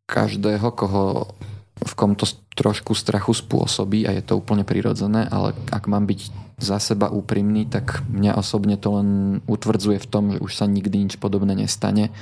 každého, 0.06 0.68
koho 0.76 1.32
v 1.80 1.94
kom 1.96 2.14
to 2.14 2.28
trošku 2.54 2.94
strachu 2.94 3.34
spôsobí 3.34 4.06
a 4.06 4.14
je 4.14 4.22
to 4.22 4.38
úplne 4.38 4.62
prirodzené, 4.68 5.26
ale 5.32 5.58
ak 5.74 5.90
mám 5.90 6.06
byť 6.06 6.43
za 6.58 6.78
seba 6.80 7.10
úprimný, 7.10 7.66
tak 7.66 8.06
mňa 8.10 8.38
osobne 8.38 8.78
to 8.78 9.00
len 9.02 9.10
utvrdzuje 9.50 9.98
v 10.00 10.10
tom, 10.10 10.24
že 10.34 10.40
už 10.40 10.52
sa 10.54 10.66
nikdy 10.70 11.10
nič 11.10 11.14
podobné 11.18 11.58
nestane, 11.58 12.14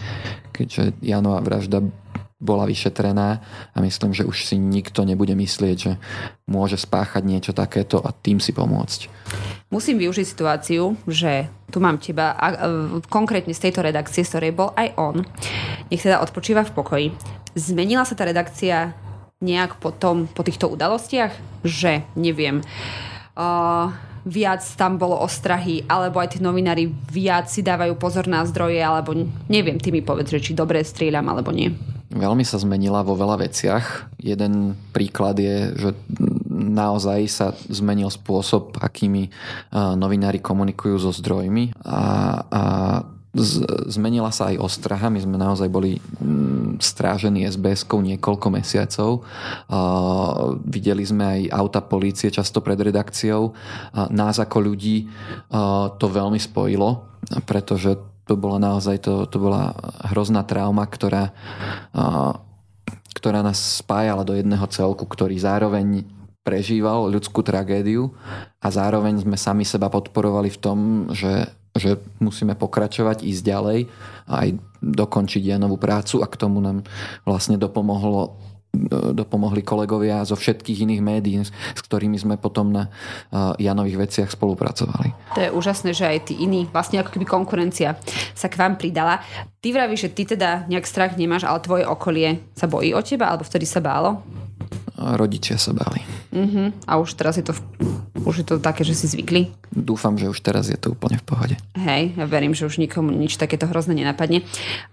keďže 0.55 0.95
Janová 1.03 1.43
vražda 1.43 1.83
bola 2.41 2.65
vyšetrená 2.65 3.37
a 3.71 3.77
myslím, 3.85 4.17
že 4.17 4.25
už 4.25 4.49
si 4.49 4.57
nikto 4.57 5.05
nebude 5.05 5.37
myslieť, 5.37 5.77
že 5.77 6.01
môže 6.49 6.73
spáchať 6.81 7.21
niečo 7.21 7.53
takéto 7.53 8.01
a 8.01 8.09
tým 8.09 8.41
si 8.41 8.49
pomôcť. 8.49 9.05
Musím 9.69 10.01
využiť 10.01 10.25
situáciu, 10.25 10.97
že 11.05 11.47
tu 11.69 11.77
mám 11.79 12.01
teba 12.01 12.33
a, 12.33 12.35
a, 12.35 12.51
konkrétne 13.07 13.53
z 13.53 13.69
tejto 13.69 13.85
redakcie, 13.85 14.25
z 14.25 14.33
ktorej 14.33 14.57
bol 14.57 14.73
aj 14.73 14.89
on. 14.97 15.21
Nech 15.93 16.01
teda 16.01 16.19
odpočíva 16.19 16.65
v 16.65 16.75
pokoji. 16.75 17.07
Zmenila 17.53 18.03
sa 18.03 18.17
tá 18.17 18.25
redakcia 18.25 18.97
nejak 19.39 19.77
potom, 19.77 20.25
po 20.25 20.41
týchto 20.41 20.67
udalostiach, 20.67 21.63
že 21.65 22.03
neviem, 22.17 22.65
uh, 23.37 23.93
viac 24.25 24.61
tam 24.77 24.97
bolo 24.97 25.17
ostrahy, 25.21 25.85
alebo 25.89 26.21
aj 26.21 26.35
tí 26.35 26.39
novinári 26.39 26.89
viac 27.09 27.49
si 27.49 27.65
dávajú 27.65 27.97
pozor 27.97 28.25
na 28.29 28.45
zdroje, 28.45 28.81
alebo 28.81 29.13
neviem, 29.49 29.77
ty 29.81 29.89
mi 29.89 30.05
povedz, 30.05 30.31
či 30.37 30.53
dobre 30.53 30.81
strieľam, 30.85 31.29
alebo 31.29 31.49
nie. 31.49 31.73
Veľmi 32.11 32.43
sa 32.43 32.59
zmenila 32.59 33.07
vo 33.07 33.15
veľa 33.15 33.39
veciach. 33.39 34.19
Jeden 34.19 34.75
príklad 34.91 35.39
je, 35.39 35.71
že 35.79 35.89
naozaj 36.51 37.19
sa 37.31 37.55
zmenil 37.71 38.11
spôsob, 38.11 38.75
akými 38.83 39.31
novinári 39.71 40.43
komunikujú 40.43 40.99
so 40.99 41.15
zdrojmi 41.15 41.71
a, 41.87 42.01
a 42.51 42.61
zmenila 43.87 44.27
sa 44.35 44.51
aj 44.51 44.59
ostraha. 44.59 45.07
My 45.07 45.23
sme 45.23 45.39
naozaj 45.39 45.71
boli 45.71 45.97
mm, 45.97 46.83
strážení 46.83 47.47
SBS-kou 47.47 48.03
niekoľko 48.03 48.47
mesiacov. 48.51 49.23
Uh, 49.71 50.59
videli 50.67 51.07
sme 51.07 51.23
aj 51.23 51.41
auta 51.55 51.79
polície 51.79 52.27
často 52.27 52.59
pred 52.59 52.75
redakciou. 52.75 53.55
Uh, 53.55 54.11
nás 54.11 54.35
ako 54.35 54.57
ľudí 54.59 55.07
uh, 55.07 55.95
to 55.95 56.11
veľmi 56.11 56.39
spojilo, 56.39 57.07
pretože 57.47 57.95
to 58.27 58.35
bola 58.35 58.59
naozaj 58.59 58.99
to, 58.99 59.27
to 59.27 59.39
bola 59.39 59.75
hrozná 60.13 60.45
trauma, 60.45 60.87
ktorá, 60.87 61.35
ktorá 63.11 63.43
nás 63.43 63.81
spájala 63.81 64.23
do 64.23 64.37
jedného 64.37 64.63
celku, 64.71 65.03
ktorý 65.03 65.35
zároveň 65.35 66.07
prežíval 66.41 67.11
ľudskú 67.11 67.45
tragédiu 67.45 68.13
a 68.61 68.67
zároveň 68.71 69.21
sme 69.21 69.35
sami 69.35 69.65
seba 69.67 69.91
podporovali 69.91 70.49
v 70.49 70.61
tom, 70.61 70.77
že 71.11 71.49
že 71.75 71.99
musíme 72.19 72.55
pokračovať, 72.55 73.23
ísť 73.23 73.41
ďalej 73.47 73.79
a 74.27 74.33
aj 74.47 74.49
dokončiť 74.81 75.41
Janovú 75.45 75.79
prácu 75.79 76.19
a 76.19 76.27
k 76.27 76.35
tomu 76.35 76.59
nám 76.59 76.83
vlastne 77.23 77.55
dopomohlo 77.55 78.51
dopomohli 79.11 79.67
kolegovia 79.67 80.23
zo 80.23 80.39
všetkých 80.39 80.87
iných 80.87 81.01
médií, 81.03 81.43
s 81.43 81.81
ktorými 81.83 82.15
sme 82.15 82.39
potom 82.39 82.71
na 82.71 82.87
Janových 83.59 84.07
veciach 84.07 84.31
spolupracovali. 84.31 85.11
To 85.35 85.43
je 85.43 85.51
úžasné, 85.51 85.91
že 85.91 86.07
aj 86.07 86.31
tí 86.31 86.39
iní, 86.39 86.71
vlastne 86.71 87.03
ako 87.03 87.11
keby 87.11 87.27
konkurencia 87.27 87.99
sa 88.31 88.47
k 88.47 88.55
vám 88.55 88.79
pridala. 88.79 89.19
Ty 89.59 89.75
vravíš, 89.75 90.07
že 90.07 90.13
ty 90.15 90.23
teda 90.23 90.71
nejak 90.71 90.87
strach 90.87 91.19
nemáš, 91.19 91.43
ale 91.43 91.59
tvoje 91.59 91.83
okolie 91.83 92.39
sa 92.55 92.71
bojí 92.71 92.95
o 92.95 93.03
teba, 93.03 93.27
alebo 93.27 93.43
vtedy 93.43 93.67
sa 93.67 93.83
bálo? 93.83 94.23
Rodičia 95.17 95.57
sa 95.57 95.73
báli. 95.73 96.05
Uh-huh. 96.31 96.69
A 96.85 97.01
už 97.01 97.17
teraz 97.17 97.35
je 97.35 97.43
to, 97.43 97.57
už 98.23 98.41
je 98.41 98.45
to 98.45 98.55
také, 98.61 98.85
že 98.85 98.93
si 98.93 99.09
zvykli? 99.09 99.51
Dúfam, 99.71 100.15
že 100.15 100.29
už 100.29 100.39
teraz 100.43 100.67
je 100.69 100.77
to 100.77 100.93
úplne 100.93 101.17
v 101.19 101.25
pohode. 101.25 101.55
Hej, 101.75 102.15
ja 102.15 102.25
verím, 102.27 102.53
že 102.53 102.67
už 102.67 102.77
nikomu 102.77 103.11
nič 103.11 103.39
takéto 103.39 103.67
hrozné 103.67 103.97
nenapadne. 103.97 104.43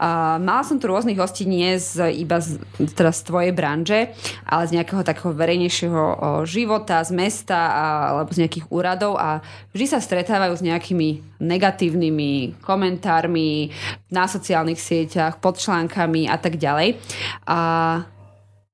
Uh, 0.01 0.39
mala 0.41 0.63
som 0.65 0.79
tu 0.81 0.89
rôznych 0.89 1.19
hostí 1.19 1.45
nie 1.45 1.77
z, 1.79 2.11
iba 2.15 2.39
z, 2.41 2.59
teda 2.97 3.11
z 3.13 3.21
tvojej 3.27 3.53
branže, 3.53 4.15
ale 4.47 4.63
z 4.67 4.75
nejakého 4.81 5.03
takého 5.05 5.35
verejnejšieho 5.35 6.03
uh, 6.03 6.17
života, 6.49 7.03
z 7.05 7.13
mesta 7.15 7.59
a, 7.59 7.85
alebo 8.17 8.31
z 8.33 8.47
nejakých 8.47 8.67
úradov 8.71 9.19
a 9.19 9.45
vždy 9.75 9.87
sa 9.87 10.01
stretávajú 10.01 10.55
s 10.57 10.63
nejakými 10.63 11.39
negatívnymi 11.39 12.63
komentármi 12.63 13.71
na 14.11 14.27
sociálnych 14.27 14.79
sieťach, 14.79 15.39
pod 15.39 15.59
článkami 15.59 16.27
a 16.27 16.37
tak 16.39 16.59
ďalej. 16.59 16.99
A 17.47 17.59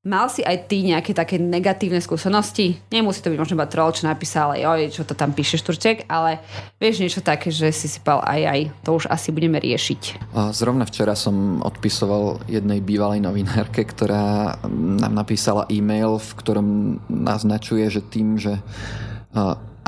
Mal 0.05 0.29
si 0.29 0.45
aj 0.45 0.69
ty 0.69 0.85
nejaké 0.85 1.17
také 1.17 1.41
negatívne 1.41 1.97
skúsenosti? 1.97 2.77
Nemusí 2.93 3.25
to 3.25 3.33
byť 3.33 3.41
možno 3.41 3.57
iba 3.57 3.65
troll, 3.65 3.89
čo 3.89 4.05
napísal, 4.05 4.53
oj, 4.53 4.93
čo 4.93 5.01
to 5.09 5.17
tam 5.17 5.33
píšeš, 5.33 5.65
Turček, 5.65 6.05
ale 6.13 6.45
vieš 6.77 7.01
niečo 7.01 7.25
také, 7.25 7.49
že 7.49 7.73
si 7.73 7.89
si 7.89 8.05
pal 8.05 8.21
aj 8.21 8.41
aj, 8.45 8.61
to 8.85 9.01
už 9.01 9.09
asi 9.09 9.33
budeme 9.33 9.57
riešiť. 9.57 10.29
Zrovna 10.53 10.85
včera 10.85 11.17
som 11.17 11.65
odpisoval 11.65 12.45
jednej 12.53 12.85
bývalej 12.85 13.25
novinárke, 13.25 13.81
ktorá 13.81 14.61
nám 14.69 15.25
napísala 15.25 15.65
e-mail, 15.73 16.21
v 16.21 16.31
ktorom 16.37 16.69
naznačuje, 17.09 17.89
že 17.89 18.05
tým, 18.05 18.37
že 18.37 18.61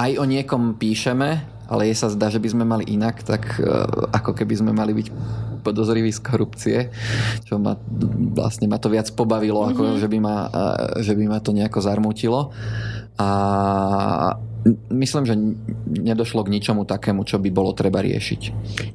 aj 0.01 0.11
o 0.17 0.25
niekom 0.25 0.81
píšeme, 0.81 1.45
ale 1.69 1.93
je 1.93 1.95
sa 1.99 2.09
zdá, 2.09 2.33
že 2.33 2.41
by 2.41 2.49
sme 2.57 2.65
mali 2.65 2.89
inak, 2.89 3.21
tak 3.21 3.61
ako 4.17 4.33
keby 4.33 4.65
sme 4.65 4.73
mali 4.73 4.97
byť 4.97 5.13
podozrivý 5.67 6.15
z 6.15 6.21
korupcie, 6.23 6.79
čo 7.43 7.59
ma, 7.59 7.75
vlastne 8.39 8.71
ma 8.71 8.79
to 8.79 8.87
viac 8.87 9.11
pobavilo, 9.11 9.67
mm-hmm. 9.67 9.73
ako 9.75 9.83
mhm. 9.83 9.99
že 9.99 10.07
by, 10.07 10.19
ma, 10.23 10.37
že 11.03 11.13
by 11.19 11.25
ma 11.27 11.39
to 11.43 11.51
nejako 11.51 11.83
zarmutilo. 11.83 12.55
A 13.17 13.29
myslím, 14.91 15.25
že 15.27 15.35
nedošlo 15.87 16.43
k 16.43 16.53
ničomu 16.53 16.83
takému, 16.85 17.23
čo 17.23 17.39
by 17.39 17.49
bolo 17.55 17.71
treba 17.73 18.03
riešiť. 18.03 18.41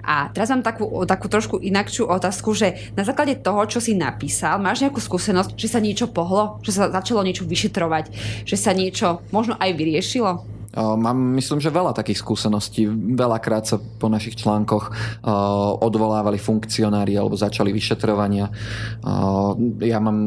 A 0.03 0.27
teraz 0.29 0.51
mám 0.51 0.65
takú, 0.65 0.87
takú 1.07 1.31
trošku 1.31 1.63
inakšiu 1.63 2.11
otázku, 2.11 2.51
že 2.51 2.91
na 2.97 3.07
základe 3.07 3.39
toho, 3.39 3.63
čo 3.65 3.79
si 3.79 3.95
napísal, 3.95 4.59
máš 4.59 4.83
nejakú 4.83 4.99
skúsenosť, 4.99 5.55
že 5.55 5.67
sa 5.71 5.79
niečo 5.79 6.11
pohlo, 6.11 6.59
že 6.65 6.75
sa 6.75 6.91
začalo 6.91 7.23
niečo 7.23 7.47
vyšetrovať, 7.47 8.11
že 8.43 8.57
sa 8.59 8.75
niečo 8.75 9.23
možno 9.31 9.55
aj 9.57 9.71
vyriešilo? 9.73 10.60
Mám, 10.75 11.35
myslím, 11.35 11.59
že 11.59 11.67
veľa 11.67 11.91
takých 11.91 12.23
skúseností. 12.23 12.87
Veľakrát 13.15 13.67
sa 13.67 13.75
po 13.75 14.07
našich 14.07 14.39
článkoch 14.39 14.91
odvolávali 15.83 16.39
funkcionári 16.39 17.19
alebo 17.19 17.35
začali 17.35 17.75
vyšetrovania. 17.75 18.47
Ja 19.83 19.99
mám 19.99 20.19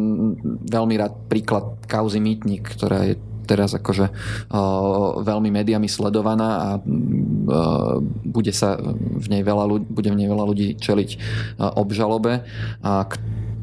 veľmi 0.68 0.94
rád 1.00 1.16
príklad 1.32 1.80
kauzy 1.88 2.20
Mýtnik, 2.20 2.76
ktorá 2.76 3.08
je 3.08 3.16
teraz 3.44 3.76
akože 3.76 4.08
veľmi 5.20 5.52
médiami 5.52 5.88
sledovaná 5.88 6.48
a 6.60 6.68
bude 8.24 8.52
sa 8.56 8.80
v 8.96 9.26
nej 9.28 9.44
veľa 9.44 9.64
ľudí, 9.68 9.84
bude 9.88 10.08
v 10.12 10.18
nej 10.20 10.28
veľa 10.28 10.44
ľudí 10.48 10.68
čeliť 10.80 11.10
obžalobe, 11.60 12.44
a 12.84 13.04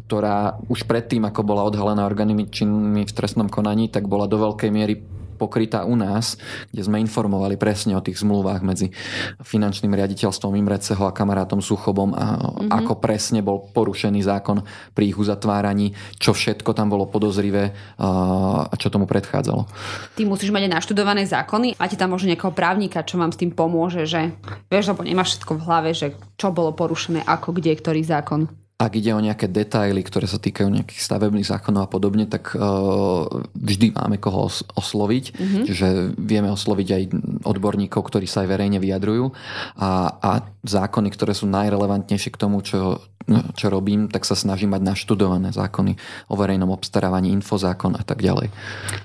ktorá 0.06 0.62
už 0.70 0.86
predtým, 0.86 1.26
ako 1.30 1.42
bola 1.42 1.66
odhalená 1.66 2.06
orgánmi 2.06 2.50
činnými 2.50 3.08
v 3.08 3.16
trestnom 3.16 3.50
konaní, 3.50 3.90
tak 3.90 4.06
bola 4.06 4.30
do 4.30 4.38
veľkej 4.38 4.70
miery 4.70 5.02
pokrytá 5.42 5.90
u 5.90 5.98
nás, 5.98 6.38
kde 6.70 6.86
sme 6.86 7.02
informovali 7.02 7.58
presne 7.58 7.98
o 7.98 8.06
tých 8.06 8.22
zmluvách 8.22 8.62
medzi 8.62 8.94
finančným 9.42 9.98
riaditeľstvom 9.98 10.54
Imreceho 10.54 11.02
a 11.10 11.16
kamarátom 11.16 11.66
Suchobom 11.66 12.14
a 12.14 12.38
mm-hmm. 12.38 12.70
ako 12.70 13.02
presne 13.02 13.42
bol 13.42 13.66
porušený 13.74 14.22
zákon 14.22 14.62
pri 14.94 15.10
ich 15.10 15.18
uzatváraní, 15.18 15.98
čo 16.22 16.38
všetko 16.38 16.78
tam 16.78 16.94
bolo 16.94 17.10
podozrivé 17.10 17.74
a 17.98 18.70
čo 18.78 18.94
tomu 18.94 19.10
predchádzalo. 19.10 19.66
Ty 20.14 20.22
musíš 20.30 20.54
mať 20.54 20.70
aj 20.70 20.74
naštudované 20.78 21.26
zákony, 21.26 21.82
máte 21.82 21.98
tam 21.98 22.14
možno 22.14 22.30
nejakého 22.30 22.54
právnika, 22.54 23.02
čo 23.02 23.18
vám 23.18 23.34
s 23.34 23.42
tým 23.42 23.50
pomôže, 23.50 24.06
že 24.06 24.38
vieš, 24.70 24.94
lebo 24.94 25.02
nemáš 25.02 25.34
všetko 25.40 25.58
v 25.58 25.66
hlave, 25.66 25.90
že 25.98 26.14
čo 26.38 26.54
bolo 26.54 26.76
porušené, 26.76 27.26
ako, 27.26 27.58
kde, 27.58 27.74
ktorý 27.74 28.06
zákon. 28.06 28.61
Ak 28.82 28.98
ide 28.98 29.14
o 29.14 29.22
nejaké 29.22 29.46
detaily, 29.46 30.02
ktoré 30.02 30.26
sa 30.26 30.42
týkajú 30.42 30.66
nejakých 30.66 31.06
stavebných 31.06 31.46
zákonov 31.46 31.86
a 31.86 31.92
podobne, 31.94 32.26
tak 32.26 32.58
uh, 32.58 33.30
vždy 33.54 33.94
máme 33.94 34.18
koho 34.18 34.50
os- 34.50 34.66
osloviť. 34.74 35.38
Mm-hmm. 35.38 35.64
Čiže 35.70 35.88
vieme 36.18 36.50
osloviť 36.50 36.88
aj 36.90 37.04
odborníkov, 37.46 38.02
ktorí 38.02 38.26
sa 38.26 38.42
aj 38.42 38.50
verejne 38.50 38.82
vyjadrujú. 38.82 39.38
A, 39.78 40.18
a 40.18 40.32
zákony, 40.66 41.14
ktoré 41.14 41.38
sú 41.38 41.46
najrelevantnejšie 41.46 42.34
k 42.34 42.42
tomu, 42.42 42.66
čo, 42.66 43.06
čo 43.54 43.70
robím, 43.70 44.10
tak 44.10 44.26
sa 44.26 44.34
snažím 44.34 44.74
mať 44.74 44.82
naštudované 44.82 45.54
zákony 45.54 45.94
o 46.34 46.34
verejnom 46.34 46.74
obstarávaní, 46.74 47.30
infozákon 47.38 47.94
a 47.94 48.02
tak 48.02 48.26
ďalej. 48.26 48.50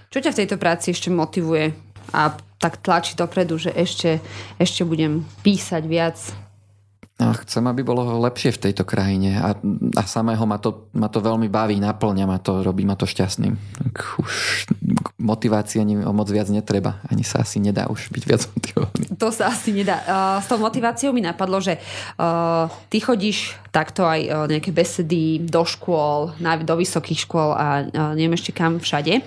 Čo 0.08 0.24
ťa 0.24 0.32
v 0.32 0.40
tejto 0.40 0.56
práci 0.56 0.96
ešte 0.96 1.12
motivuje 1.12 1.76
a 2.16 2.32
tak 2.56 2.80
tlačí 2.80 3.12
dopredu, 3.12 3.60
že 3.60 3.76
ešte, 3.76 4.24
ešte 4.56 4.88
budem 4.88 5.28
písať 5.44 5.82
viac 5.84 6.16
a 7.16 7.32
chcem, 7.32 7.64
aby 7.64 7.80
bolo 7.80 8.20
lepšie 8.28 8.60
v 8.60 8.62
tejto 8.68 8.84
krajine 8.84 9.40
a, 9.40 9.56
a 9.96 10.02
samého 10.04 10.44
ma 10.44 10.60
to, 10.60 10.92
ma 10.92 11.08
to 11.08 11.24
veľmi 11.24 11.48
baví, 11.48 11.80
naplňa 11.80 12.28
ma 12.28 12.36
to, 12.36 12.60
robí 12.60 12.84
ma 12.84 12.92
to 12.92 13.08
šťastným. 13.08 13.56
Tak 13.56 14.20
už 14.20 14.32
motivácie 15.16 15.80
ani 15.80 15.96
o 16.04 16.12
moc 16.12 16.28
viac 16.28 16.52
netreba. 16.52 17.00
Ani 17.08 17.24
sa 17.24 17.40
asi 17.40 17.56
nedá 17.56 17.88
už 17.88 18.12
byť 18.12 18.22
viac 18.28 18.42
motivovaný. 18.52 19.04
To 19.16 19.32
sa 19.32 19.48
asi 19.48 19.72
nedá. 19.72 20.04
Uh, 20.04 20.44
s 20.44 20.46
tou 20.46 20.60
motiváciou 20.60 21.16
mi 21.16 21.24
napadlo, 21.24 21.56
že 21.56 21.80
uh, 21.80 22.68
ty 22.92 23.00
chodíš 23.00 23.56
takto 23.72 24.04
aj 24.04 24.20
uh, 24.28 24.44
nejaké 24.44 24.76
besedy 24.76 25.40
do 25.40 25.64
škôl, 25.64 26.36
do 26.36 26.74
vysokých 26.76 27.24
škôl 27.24 27.56
a 27.56 27.88
uh, 27.88 28.12
neviem 28.12 28.36
ešte 28.36 28.52
kam 28.52 28.76
všade. 28.76 29.24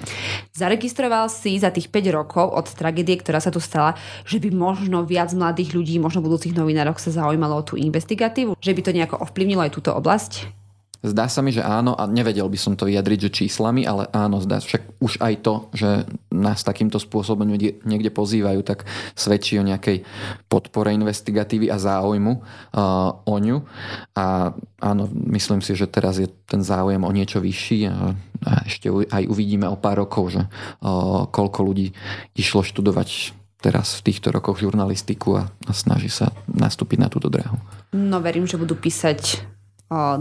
Zaregistroval 0.54 1.26
si 1.34 1.58
za 1.58 1.74
tých 1.74 1.90
5 1.90 2.14
rokov 2.14 2.46
od 2.54 2.70
tragédie, 2.70 3.18
ktorá 3.18 3.42
sa 3.42 3.50
tu 3.50 3.58
stala, 3.58 3.98
že 4.30 4.38
by 4.38 4.54
možno 4.54 5.02
viac 5.10 5.34
mladých 5.34 5.74
ľudí, 5.74 5.98
možno 5.98 6.22
budúcich 6.22 6.54
novinárov 6.54 7.02
sa 7.02 7.10
zaujímalo 7.10 7.58
o 7.58 7.66
tú 7.66 7.74
investigatívu? 7.82 8.54
Že 8.62 8.74
by 8.78 8.82
to 8.86 8.92
nejako 8.94 9.16
ovplyvnilo 9.26 9.66
aj 9.66 9.74
túto 9.74 9.90
oblasť? 9.98 10.60
Zdá 11.00 11.32
sa 11.32 11.40
mi, 11.40 11.56
že 11.56 11.64
áno 11.64 11.96
a 11.96 12.04
nevedel 12.12 12.44
by 12.52 12.60
som 12.60 12.76
to 12.76 12.84
vyjadriť, 12.84 13.20
že 13.32 13.36
číslami, 13.44 13.88
ale 13.88 14.12
áno, 14.12 14.44
zdá 14.44 14.60
však 14.60 15.00
už 15.00 15.24
aj 15.24 15.34
to, 15.40 15.54
že 15.72 15.90
nás 16.28 16.60
takýmto 16.60 17.00
spôsobom 17.00 17.48
niekde, 17.48 18.12
pozývajú, 18.12 18.60
tak 18.68 18.84
svedčí 19.16 19.56
o 19.56 19.64
nejakej 19.64 20.04
podpore 20.52 20.92
investigatívy 20.92 21.72
a 21.72 21.80
záujmu 21.80 22.34
uh, 22.36 23.16
o 23.16 23.36
ňu. 23.40 23.64
A 24.20 24.52
áno, 24.84 25.04
myslím 25.32 25.64
si, 25.64 25.72
že 25.72 25.88
teraz 25.88 26.20
je 26.20 26.28
ten 26.52 26.60
záujem 26.60 27.00
o 27.00 27.12
niečo 27.16 27.40
vyšší 27.40 27.80
a, 27.88 28.12
a 28.44 28.52
ešte 28.68 28.92
aj 28.92 29.24
uvidíme 29.24 29.72
o 29.72 29.80
pár 29.80 30.04
rokov, 30.04 30.36
že 30.36 30.44
uh, 30.44 31.24
koľko 31.32 31.60
ľudí 31.64 31.96
išlo 32.36 32.60
študovať 32.60 33.40
teraz 33.64 34.00
v 34.00 34.12
týchto 34.12 34.36
rokoch 34.36 34.60
žurnalistiku 34.60 35.40
a, 35.40 35.48
a 35.48 35.72
snaží 35.72 36.12
sa 36.12 36.32
nastúpiť 36.48 37.00
na 37.00 37.08
túto 37.08 37.32
dráhu. 37.32 37.60
No 37.96 38.20
verím, 38.20 38.48
že 38.48 38.60
budú 38.60 38.76
písať 38.76 39.44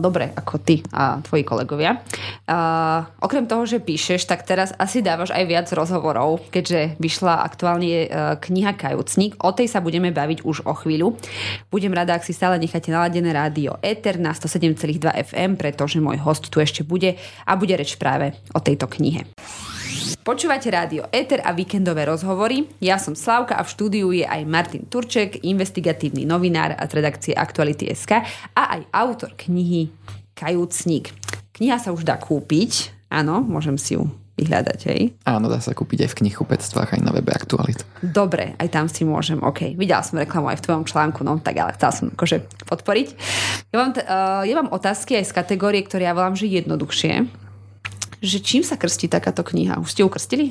dobre 0.00 0.32
ako 0.32 0.56
ty 0.64 0.80
a 0.96 1.20
tvoji 1.20 1.44
kolegovia. 1.44 2.00
A, 2.48 3.04
okrem 3.20 3.44
toho, 3.44 3.68
že 3.68 3.84
píšeš, 3.84 4.24
tak 4.24 4.48
teraz 4.48 4.72
asi 4.80 5.04
dávaš 5.04 5.28
aj 5.36 5.44
viac 5.44 5.68
rozhovorov, 5.76 6.48
keďže 6.48 6.96
vyšla 6.96 7.44
aktuálne 7.44 7.86
e, 7.86 8.08
kniha 8.40 8.72
Kajúcnik. 8.72 9.36
O 9.44 9.52
tej 9.52 9.68
sa 9.68 9.84
budeme 9.84 10.08
baviť 10.08 10.40
už 10.40 10.64
o 10.64 10.72
chvíľu. 10.72 11.20
Budem 11.68 11.92
rada, 11.92 12.16
ak 12.16 12.24
si 12.24 12.32
stále 12.32 12.56
necháte 12.56 12.88
naladené 12.88 13.28
rádio 13.28 13.76
Ether 13.84 14.16
na 14.16 14.32
107,2 14.32 15.04
FM, 15.04 15.60
pretože 15.60 16.00
môj 16.00 16.16
host 16.24 16.48
tu 16.48 16.64
ešte 16.64 16.80
bude 16.80 17.20
a 17.44 17.52
bude 17.52 17.76
reč 17.76 18.00
práve 18.00 18.32
o 18.56 18.60
tejto 18.64 18.88
knihe. 18.88 19.28
Počúvate 20.28 20.68
rádio 20.68 21.08
Eter 21.08 21.40
a 21.40 21.56
víkendové 21.56 22.04
rozhovory. 22.04 22.68
Ja 22.84 23.00
som 23.00 23.16
Slavka 23.16 23.56
a 23.56 23.64
v 23.64 23.72
štúdiu 23.72 24.12
je 24.12 24.28
aj 24.28 24.44
Martin 24.44 24.84
Turček, 24.84 25.40
investigatívny 25.40 26.28
novinár 26.28 26.76
a 26.76 26.84
z 26.84 27.00
redakcie 27.00 27.32
Aktuality.sk 27.32 28.28
a 28.52 28.62
aj 28.76 28.92
autor 28.92 29.32
knihy 29.40 29.88
Kajúcnik. 30.36 31.16
Kniha 31.56 31.80
sa 31.80 31.96
už 31.96 32.04
dá 32.04 32.20
kúpiť, 32.20 32.92
áno, 33.08 33.40
môžem 33.40 33.80
si 33.80 33.96
ju 33.96 34.04
vyhľadať, 34.36 34.78
hej? 34.92 35.16
Áno, 35.24 35.48
dá 35.48 35.64
sa 35.64 35.72
kúpiť 35.72 36.04
aj 36.04 36.10
v 36.12 36.18
knihkupectvách, 36.20 37.00
aj 37.00 37.00
na 37.00 37.16
webe 37.16 37.32
Aktualit. 37.32 37.80
Dobre, 38.04 38.52
aj 38.60 38.68
tam 38.68 38.84
si 38.84 39.08
môžem, 39.08 39.40
OK. 39.40 39.80
Videla 39.80 40.04
som 40.04 40.20
reklamu 40.20 40.52
aj 40.52 40.60
v 40.60 40.64
tvojom 40.68 40.84
článku, 40.84 41.24
no 41.24 41.40
tak 41.40 41.56
ale 41.56 41.72
chcela 41.72 41.96
som 41.96 42.12
akože 42.12 42.68
podporiť. 42.68 43.08
Ja 43.72 43.80
mám, 43.80 43.96
t- 43.96 44.04
uh, 44.04 44.44
ja 44.44 44.60
mám 44.60 44.76
otázky 44.76 45.16
aj 45.16 45.32
z 45.32 45.32
kategórie, 45.32 45.80
ktoré 45.88 46.04
ja 46.04 46.12
volám, 46.12 46.36
že 46.36 46.52
jednoduchšie 46.52 47.47
že 48.18 48.42
čím 48.42 48.66
sa 48.66 48.74
krstí 48.78 49.06
takáto 49.06 49.46
kniha? 49.46 49.78
Už 49.78 49.94
ste 49.94 50.02
ju 50.02 50.10
krstili? 50.10 50.46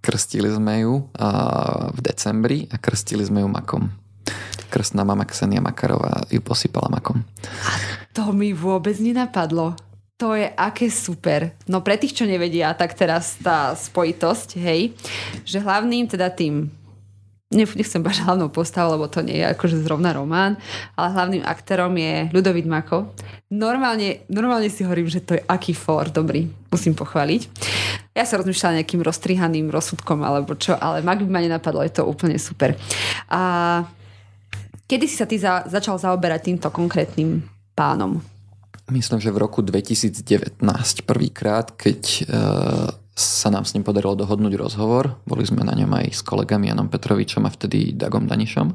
Krstili 0.00 0.48
sme 0.48 0.84
ju 0.84 1.04
uh, 1.04 1.92
v 1.92 1.98
decembri 2.00 2.58
a 2.72 2.80
krstili 2.80 3.20
sme 3.24 3.44
ju 3.44 3.48
makom. 3.52 3.92
Krstná 4.70 5.02
mama 5.02 5.26
Ksenia 5.26 5.60
Makarová 5.60 6.24
ju 6.30 6.38
posypala 6.40 6.88
makom. 6.88 7.20
A 7.66 7.72
to 8.14 8.30
mi 8.30 8.54
vôbec 8.54 8.96
nenapadlo. 9.02 9.74
To 10.20 10.36
je 10.36 10.46
aké 10.52 10.92
super. 10.92 11.56
No 11.64 11.80
pre 11.80 11.96
tých, 11.96 12.12
čo 12.12 12.28
nevedia, 12.28 12.76
tak 12.76 12.92
teraz 12.92 13.40
tá 13.40 13.72
spojitosť, 13.72 14.60
hej, 14.60 14.92
že 15.48 15.64
hlavným 15.64 16.06
teda 16.12 16.28
tým 16.28 16.68
nechcem 17.50 17.98
bať 17.98 18.22
hlavnou 18.22 18.46
postavou, 18.46 18.94
lebo 18.94 19.10
to 19.10 19.26
nie 19.26 19.42
je 19.42 19.50
akože 19.50 19.82
zrovna 19.82 20.14
román, 20.14 20.54
ale 20.94 21.10
hlavným 21.10 21.42
aktérom 21.42 21.90
je 21.98 22.30
Ľudovít 22.30 22.70
Mako. 22.70 23.10
Normálne, 23.50 24.22
normálne 24.30 24.70
si 24.70 24.86
hovorím, 24.86 25.10
že 25.10 25.18
to 25.18 25.34
je 25.34 25.42
aký 25.50 25.74
for 25.74 26.06
dobrý, 26.14 26.46
musím 26.70 26.94
pochváliť. 26.94 27.50
Ja 28.14 28.22
sa 28.22 28.38
rozmýšľala 28.38 28.78
nejakým 28.82 29.02
roztrihaným 29.02 29.66
rozsudkom 29.66 30.22
alebo 30.22 30.54
čo, 30.54 30.78
ale 30.78 31.02
Mak 31.02 31.26
by 31.26 31.30
ma 31.30 31.42
nenapadlo, 31.42 31.82
je 31.82 31.98
to 31.98 32.06
úplne 32.06 32.38
super. 32.38 32.78
A 33.26 33.82
kedy 34.86 35.10
si 35.10 35.18
sa 35.18 35.26
ty 35.26 35.34
za, 35.34 35.66
začal 35.66 35.98
zaoberať 35.98 36.54
týmto 36.54 36.70
konkrétnym 36.70 37.42
pánom? 37.74 38.22
Myslím, 38.94 39.18
že 39.18 39.34
v 39.34 39.42
roku 39.42 39.58
2019 39.62 40.62
prvýkrát, 41.02 41.74
keď 41.74 42.00
uh 42.30 43.00
sa 43.20 43.52
nám 43.52 43.68
s 43.68 43.76
ním 43.76 43.84
podarilo 43.84 44.16
dohodnúť 44.16 44.56
rozhovor. 44.56 45.20
Boli 45.28 45.44
sme 45.44 45.60
na 45.60 45.76
ňom 45.76 45.92
aj 45.92 46.06
s 46.16 46.20
kolegami 46.24 46.72
Janom 46.72 46.88
Petrovičom 46.88 47.44
a 47.44 47.52
vtedy 47.52 47.92
Dagom 47.92 48.24
Danišom. 48.24 48.68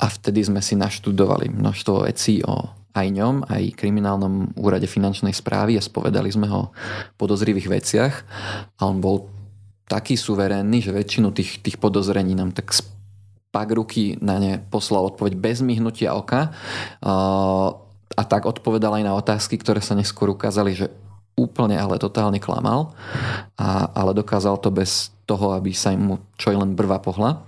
A 0.00 0.06
vtedy 0.06 0.46
sme 0.46 0.62
si 0.62 0.78
naštudovali 0.78 1.50
množstvo 1.50 2.06
vecí 2.06 2.40
o 2.46 2.70
aj 2.90 3.06
ňom, 3.06 3.46
aj 3.46 3.78
kriminálnom 3.78 4.58
úrade 4.58 4.86
finančnej 4.90 5.30
správy 5.30 5.78
a 5.78 5.82
spovedali 5.82 6.30
sme 6.30 6.50
ho 6.50 6.70
o 6.70 6.72
podozrivých 7.18 7.68
veciach. 7.70 8.14
A 8.78 8.86
on 8.86 8.98
bol 8.98 9.30
taký 9.86 10.14
suverénny, 10.14 10.78
že 10.82 10.94
väčšinu 10.94 11.34
tých, 11.34 11.62
tých 11.62 11.76
podozrení 11.78 12.38
nám 12.38 12.54
tak 12.54 12.70
spak 12.70 13.68
ruky 13.74 14.14
na 14.22 14.38
ne 14.38 14.62
poslal 14.62 15.10
odpoveď 15.10 15.34
bez 15.34 15.58
myhnutia 15.62 16.14
oka. 16.14 16.54
A 18.10 18.22
tak 18.26 18.46
odpovedal 18.46 19.02
aj 19.02 19.04
na 19.06 19.14
otázky, 19.14 19.58
ktoré 19.58 19.82
sa 19.82 19.98
neskôr 19.98 20.30
ukázali, 20.30 20.74
že 20.74 20.90
úplne, 21.40 21.80
ale 21.80 21.96
totálne 21.96 22.36
klamal, 22.36 22.92
a, 23.56 23.88
ale 23.96 24.12
dokázal 24.12 24.60
to 24.60 24.68
bez 24.68 25.08
toho, 25.24 25.56
aby 25.56 25.72
sa 25.72 25.96
mu 25.96 26.20
čo 26.36 26.52
len 26.52 26.76
brva 26.76 27.00
pohla. 27.00 27.40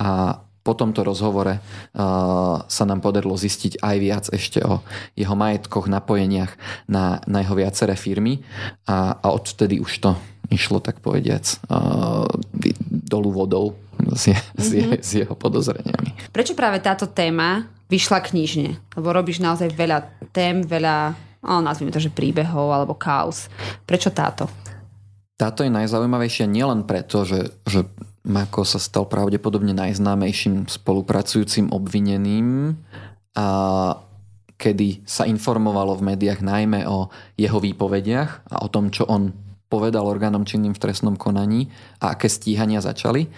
A 0.00 0.40
po 0.62 0.78
tomto 0.78 1.02
rozhovore 1.02 1.58
uh, 1.58 2.62
sa 2.70 2.84
nám 2.86 3.02
podarilo 3.02 3.34
zistiť 3.34 3.82
aj 3.82 3.96
viac 3.98 4.24
ešte 4.30 4.62
o 4.62 4.78
jeho 5.18 5.34
majetkoch, 5.34 5.90
napojeniach 5.90 6.54
na, 6.86 7.18
na 7.26 7.42
jeho 7.42 7.58
viaceré 7.58 7.98
firmy 7.98 8.46
a, 8.86 9.18
a 9.18 9.26
odtedy 9.34 9.82
už 9.82 9.92
to 9.98 10.10
išlo 10.54 10.78
tak 10.78 11.02
povediac 11.02 11.42
uh, 11.66 12.30
dolu 12.86 13.34
vodou 13.34 13.74
s, 14.14 14.30
je, 14.30 14.36
mm-hmm. 14.38 14.62
s, 14.62 14.68
je, 14.70 14.84
mhm. 14.86 15.00
s 15.02 15.10
jeho 15.26 15.34
podozreniami. 15.34 16.30
Prečo 16.30 16.54
práve 16.54 16.78
táto 16.78 17.10
téma 17.10 17.66
vyšla 17.90 18.22
knižne? 18.22 18.78
Lebo 18.94 19.10
robíš 19.10 19.42
naozaj 19.42 19.74
veľa 19.74 20.30
tém, 20.30 20.62
veľa 20.62 21.18
nazvime 21.42 21.90
to, 21.90 21.98
že 21.98 22.14
príbehov 22.14 22.70
alebo 22.70 22.94
kaos. 22.94 23.50
Prečo 23.82 24.14
táto? 24.14 24.46
Táto 25.34 25.66
je 25.66 25.74
najzaujímavejšia 25.74 26.46
nielen 26.46 26.86
preto, 26.86 27.26
že, 27.26 27.50
že 27.66 27.82
Mako 28.22 28.62
sa 28.62 28.78
stal 28.78 29.10
pravdepodobne 29.10 29.74
najznámejším 29.74 30.70
spolupracujúcim 30.70 31.74
obvineným 31.74 32.78
a 33.34 33.46
kedy 34.54 35.02
sa 35.02 35.26
informovalo 35.26 35.98
v 35.98 36.14
médiách 36.14 36.38
najmä 36.38 36.86
o 36.86 37.10
jeho 37.34 37.58
výpovediach 37.58 38.46
a 38.46 38.62
o 38.62 38.70
tom, 38.70 38.94
čo 38.94 39.02
on 39.10 39.34
povedal 39.72 40.04
orgánom 40.04 40.44
činným 40.44 40.76
v 40.76 40.82
trestnom 40.84 41.16
konaní 41.16 41.72
a 41.96 42.12
aké 42.12 42.28
stíhania 42.28 42.84
začali. 42.84 43.32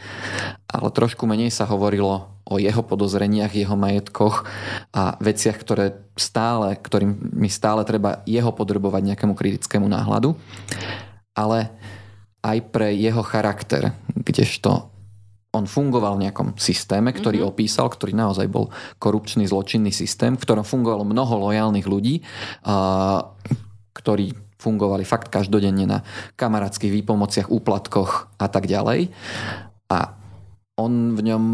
Ale 0.67 0.91
trošku 0.91 1.31
menej 1.31 1.55
sa 1.55 1.71
hovorilo 1.71 2.27
o 2.43 2.59
jeho 2.59 2.83
podozreniach, 2.83 3.55
jeho 3.55 3.79
majetkoch 3.79 4.43
a 4.91 5.15
veciach, 5.23 5.55
ktoré 5.63 5.95
stále, 6.19 6.75
ktorým 6.75 7.39
mi 7.39 7.47
stále 7.47 7.87
treba 7.87 8.27
jeho 8.27 8.51
podrobovať 8.51 9.15
nejakému 9.15 9.39
kritickému 9.39 9.87
náhľadu. 9.87 10.35
Ale 11.39 11.71
aj 12.43 12.59
pre 12.75 12.91
jeho 12.99 13.23
charakter, 13.23 13.95
kdežto 14.11 14.91
on 15.55 15.71
fungoval 15.71 16.19
v 16.19 16.29
nejakom 16.29 16.59
systéme, 16.59 17.15
ktorý 17.15 17.41
mm-hmm. 17.41 17.53
opísal, 17.55 17.87
ktorý 17.87 18.13
naozaj 18.13 18.51
bol 18.51 18.75
korupčný, 18.99 19.47
zločinný 19.47 19.95
systém, 19.95 20.35
v 20.35 20.43
ktorom 20.43 20.67
fungovalo 20.67 21.07
mnoho 21.07 21.49
lojálnych 21.49 21.87
ľudí, 21.87 22.27
a, 22.67 23.23
ktorí 23.95 24.35
fungovali 24.65 25.05
fakt 25.05 25.29
každodenne 25.29 25.85
na 25.85 25.99
kamarátskych 26.41 26.89
výpomociach, 26.89 27.53
úplatkoch 27.53 28.33
a 28.41 28.47
tak 28.49 28.65
ďalej. 28.65 29.13
A 29.93 30.17
on 30.81 31.13
v 31.13 31.21
ňom 31.21 31.45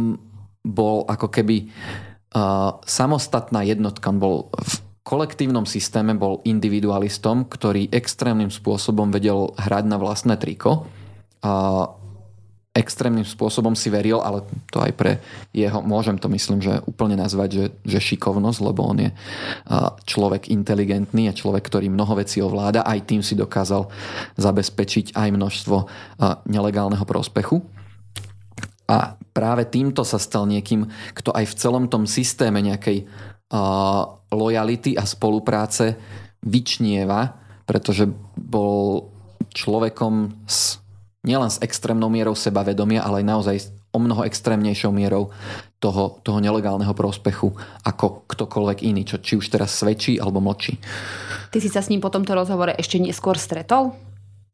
bol 0.62 1.02
ako 1.10 1.28
keby 1.28 1.66
uh, 1.66 2.78
samostatná 2.86 3.66
jednotka. 3.66 4.14
On 4.14 4.22
bol 4.22 4.36
v 4.54 4.74
kolektívnom 5.02 5.66
systéme, 5.66 6.14
bol 6.14 6.38
individualistom, 6.46 7.50
ktorý 7.50 7.90
extrémnym 7.90 8.52
spôsobom 8.54 9.10
vedel 9.10 9.50
hrať 9.58 9.84
na 9.90 9.98
vlastné 9.98 10.38
triko. 10.38 10.86
Uh, 11.40 11.99
extrémnym 12.80 13.28
spôsobom 13.28 13.76
si 13.76 13.92
veril, 13.92 14.24
ale 14.24 14.40
to 14.72 14.80
aj 14.80 14.96
pre 14.96 15.20
jeho, 15.52 15.84
môžem 15.84 16.16
to 16.16 16.32
myslím, 16.32 16.64
že 16.64 16.80
úplne 16.88 17.20
nazvať, 17.20 17.48
že, 17.52 17.64
že 17.84 18.00
šikovnosť, 18.00 18.58
lebo 18.64 18.80
on 18.88 19.04
je 19.04 19.10
človek 20.08 20.48
inteligentný 20.48 21.28
a 21.28 21.36
človek, 21.36 21.68
ktorý 21.68 21.92
mnoho 21.92 22.16
vecí 22.16 22.40
ovláda, 22.40 22.88
aj 22.88 23.04
tým 23.04 23.20
si 23.20 23.36
dokázal 23.36 23.84
zabezpečiť 24.40 25.12
aj 25.12 25.28
množstvo 25.28 25.76
nelegálneho 26.48 27.04
prospechu. 27.04 27.60
A 28.90 29.14
práve 29.30 29.68
týmto 29.68 30.02
sa 30.02 30.18
stal 30.18 30.50
niekým, 30.50 30.88
kto 31.14 31.30
aj 31.30 31.46
v 31.52 31.58
celom 31.60 31.84
tom 31.86 32.08
systéme 32.08 32.58
nejakej 32.58 33.06
lojality 34.34 34.98
a 34.98 35.06
spolupráce 35.06 35.94
vyčnieva, 36.42 37.38
pretože 37.68 38.08
bol 38.34 39.12
človekom 39.54 40.42
s 40.48 40.79
nielen 41.20 41.52
s 41.52 41.60
extrémnou 41.60 42.08
mierou 42.08 42.32
sebavedomia, 42.32 43.04
ale 43.04 43.20
aj 43.20 43.26
naozaj 43.26 43.56
o 43.90 43.98
mnoho 43.98 44.22
extrémnejšou 44.22 44.94
mierou 44.94 45.34
toho, 45.82 46.22
toho 46.22 46.38
nelegálneho 46.38 46.94
prospechu 46.94 47.50
ako 47.82 48.24
ktokoľvek 48.30 48.86
iný, 48.86 49.02
čo 49.02 49.18
či 49.18 49.34
už 49.34 49.50
teraz 49.50 49.74
svedčí 49.74 50.16
alebo 50.16 50.38
mlčí. 50.38 50.78
Ty 51.50 51.58
si 51.58 51.68
sa 51.68 51.82
s 51.82 51.90
ním 51.90 51.98
po 51.98 52.08
tomto 52.08 52.32
rozhovore 52.32 52.72
ešte 52.78 53.02
neskôr 53.02 53.34
stretol? 53.34 53.92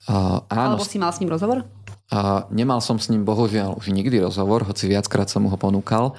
Uh, 0.08 0.40
áno. 0.48 0.80
Alebo 0.80 0.86
si 0.86 0.96
mal 0.96 1.12
s 1.12 1.20
ním 1.20 1.28
rozhovor? 1.28 1.68
A 2.06 2.46
nemal 2.54 2.78
som 2.78 3.02
s 3.02 3.10
ním 3.10 3.26
bohužiaľ 3.26 3.82
už 3.82 3.90
nikdy 3.90 4.22
rozhovor, 4.22 4.62
hoci 4.62 4.86
viackrát 4.86 5.26
som 5.26 5.42
mu 5.42 5.50
ho 5.50 5.58
ponúkal. 5.58 6.14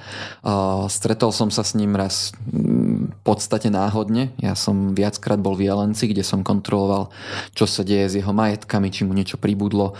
Stretol 0.91 1.31
som 1.31 1.47
sa 1.47 1.63
s 1.63 1.79
ním 1.79 1.95
raz 1.95 2.35
mm, 2.43 3.15
v 3.15 3.19
podstate 3.23 3.71
náhodne. 3.71 4.35
Ja 4.35 4.51
som 4.59 4.91
viackrát 4.91 5.39
bol 5.39 5.55
v 5.55 5.71
Jelenci, 5.71 6.11
kde 6.11 6.27
som 6.27 6.43
kontroloval, 6.43 7.07
čo 7.55 7.63
sa 7.63 7.87
deje 7.87 8.11
s 8.11 8.17
jeho 8.19 8.35
majetkami, 8.35 8.91
či 8.91 9.07
mu 9.07 9.15
niečo 9.15 9.39
pribudlo, 9.39 9.95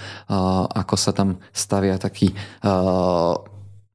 ako 0.76 0.96
sa 1.00 1.16
tam 1.16 1.40
stavia 1.56 1.96
taký 1.96 2.36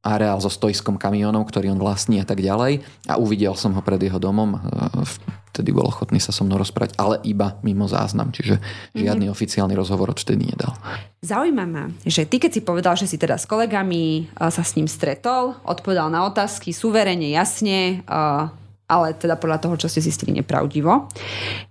areál 0.02 0.40
so 0.42 0.50
stojskom 0.50 0.96
kamionov, 0.96 1.46
ktorý 1.46 1.76
on 1.76 1.80
vlastní 1.80 2.18
a 2.18 2.26
tak 2.26 2.40
ďalej. 2.40 2.82
A 3.06 3.20
uvidel 3.20 3.52
som 3.54 3.76
ho 3.76 3.84
pred 3.84 4.00
jeho 4.00 4.16
domom. 4.16 4.58
Vtedy 5.52 5.68
bol 5.68 5.84
ochotný 5.84 6.16
sa 6.16 6.32
so 6.32 6.48
mnou 6.48 6.56
rozprávať, 6.56 6.96
ale 6.96 7.20
iba 7.28 7.60
mimo 7.60 7.84
záznam. 7.84 8.32
Čiže 8.32 8.56
žiadny 8.96 9.28
mm-hmm. 9.28 9.36
oficiálny 9.36 9.76
rozhovor 9.76 10.16
odtedy 10.16 10.48
nedal. 10.48 10.72
Zaujíma 11.20 11.68
ma, 11.68 11.92
že 12.08 12.24
ty 12.24 12.40
keď 12.40 12.50
si 12.56 12.60
povedal, 12.64 12.96
že 12.96 13.04
si 13.04 13.20
teda 13.20 13.36
s 13.36 13.44
kolegami 13.44 14.32
sa 14.32 14.64
s 14.64 14.74
ním 14.74 14.88
stretol, 14.88 15.54
odpovedal 15.62 16.08
na 16.08 16.24
otázky 16.24 16.72
suverene, 16.72 17.30
jasne, 17.30 18.00
ale 18.88 19.06
teda 19.14 19.36
podľa 19.36 19.60
toho, 19.60 19.76
čo 19.76 19.92
ste 19.92 20.00
zistili 20.00 20.32
nepravdivo, 20.40 21.12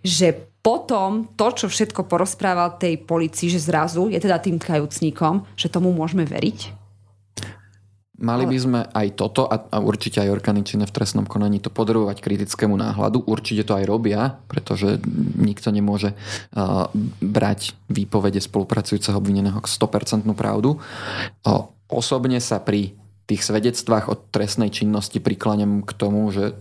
že 0.06 0.32
potom 0.62 1.26
to, 1.34 1.50
čo 1.58 1.66
všetko 1.66 2.06
porozprával 2.06 2.78
tej 2.78 3.02
policii, 3.02 3.50
že 3.50 3.66
zrazu 3.66 4.14
je 4.14 4.22
teda 4.22 4.38
tým 4.38 4.62
kajúcníkom, 4.62 5.58
že 5.58 5.74
tomu 5.74 5.90
môžeme 5.90 6.22
veriť? 6.22 6.81
Mali 8.22 8.46
by 8.46 8.58
sme 8.62 8.80
aj 8.86 9.08
toto 9.18 9.50
a, 9.50 9.58
a 9.58 9.78
určite 9.82 10.22
aj 10.22 10.30
orgány 10.30 10.62
činné 10.62 10.86
v 10.86 10.94
trestnom 10.94 11.26
konaní 11.26 11.58
to 11.58 11.74
podrobovať 11.74 12.22
kritickému 12.22 12.78
náhľadu. 12.78 13.26
Určite 13.26 13.66
to 13.66 13.74
aj 13.74 13.90
robia, 13.90 14.38
pretože 14.46 15.02
nikto 15.42 15.74
nemôže 15.74 16.14
uh, 16.14 16.86
brať 17.20 17.74
výpovede 17.90 18.38
spolupracujúceho 18.38 19.18
obvineného 19.18 19.58
k 19.58 19.68
100% 19.68 20.30
pravdu. 20.38 20.78
Uh, 21.42 21.68
osobne 21.90 22.38
sa 22.38 22.62
pri 22.62 22.94
tých 23.26 23.42
svedectvách 23.42 24.06
o 24.12 24.16
trestnej 24.30 24.70
činnosti 24.70 25.18
prikláňam 25.18 25.82
k 25.82 25.92
tomu, 25.98 26.30
že 26.30 26.54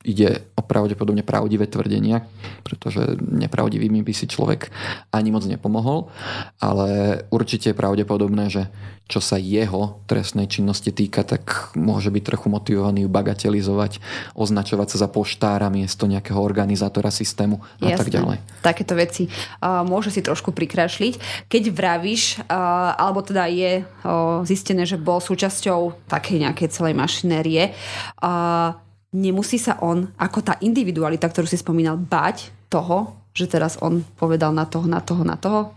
ide 0.00 0.48
o 0.56 0.64
pravdepodobne 0.64 1.20
pravdivé 1.20 1.68
tvrdenia, 1.68 2.24
pretože 2.64 3.20
nepravdivými 3.20 4.00
by 4.00 4.12
si 4.16 4.24
človek 4.24 4.72
ani 5.12 5.28
moc 5.28 5.44
nepomohol, 5.44 6.08
ale 6.56 7.20
určite 7.28 7.72
je 7.72 7.76
pravdepodobné, 7.76 8.48
že 8.48 8.62
čo 9.10 9.18
sa 9.18 9.36
jeho 9.36 9.98
trestnej 10.06 10.46
činnosti 10.46 10.94
týka, 10.94 11.26
tak 11.26 11.74
môže 11.74 12.14
byť 12.14 12.22
trochu 12.22 12.46
motivovaný 12.46 13.04
ju 13.04 13.10
bagatelizovať, 13.10 13.98
označovať 14.38 14.94
sa 14.94 14.96
za 15.02 15.08
poštára 15.10 15.66
miesto 15.66 16.06
nejakého 16.06 16.38
organizátora 16.38 17.10
systému 17.10 17.58
a 17.82 17.90
Jasne. 17.90 17.98
tak 17.98 18.08
ďalej. 18.14 18.36
Takéto 18.62 18.94
veci 18.94 19.26
uh, 19.26 19.82
môže 19.82 20.14
si 20.14 20.22
trošku 20.22 20.54
prikrášliť. 20.54 21.44
Keď 21.50 21.62
vravíš, 21.74 22.46
uh, 22.46 22.94
alebo 22.94 23.26
teda 23.26 23.50
je 23.50 23.82
uh, 23.82 24.46
zistené, 24.46 24.86
že 24.86 24.94
bol 24.94 25.18
súčasťou 25.18 26.06
takej 26.06 26.46
nejakej 26.46 26.68
celej 26.70 26.94
mašinérie, 26.94 27.74
uh, 28.22 28.78
nemusí 29.10 29.58
sa 29.58 29.78
on, 29.82 30.06
ako 30.18 30.38
tá 30.42 30.54
individualita, 30.62 31.26
ktorú 31.26 31.46
si 31.46 31.58
spomínal, 31.58 31.98
bať 31.98 32.50
toho, 32.70 33.18
že 33.34 33.50
teraz 33.50 33.78
on 33.82 34.02
povedal 34.18 34.54
na 34.54 34.66
toho, 34.66 34.86
na 34.86 35.02
toho, 35.02 35.22
na 35.26 35.36
toho? 35.38 35.74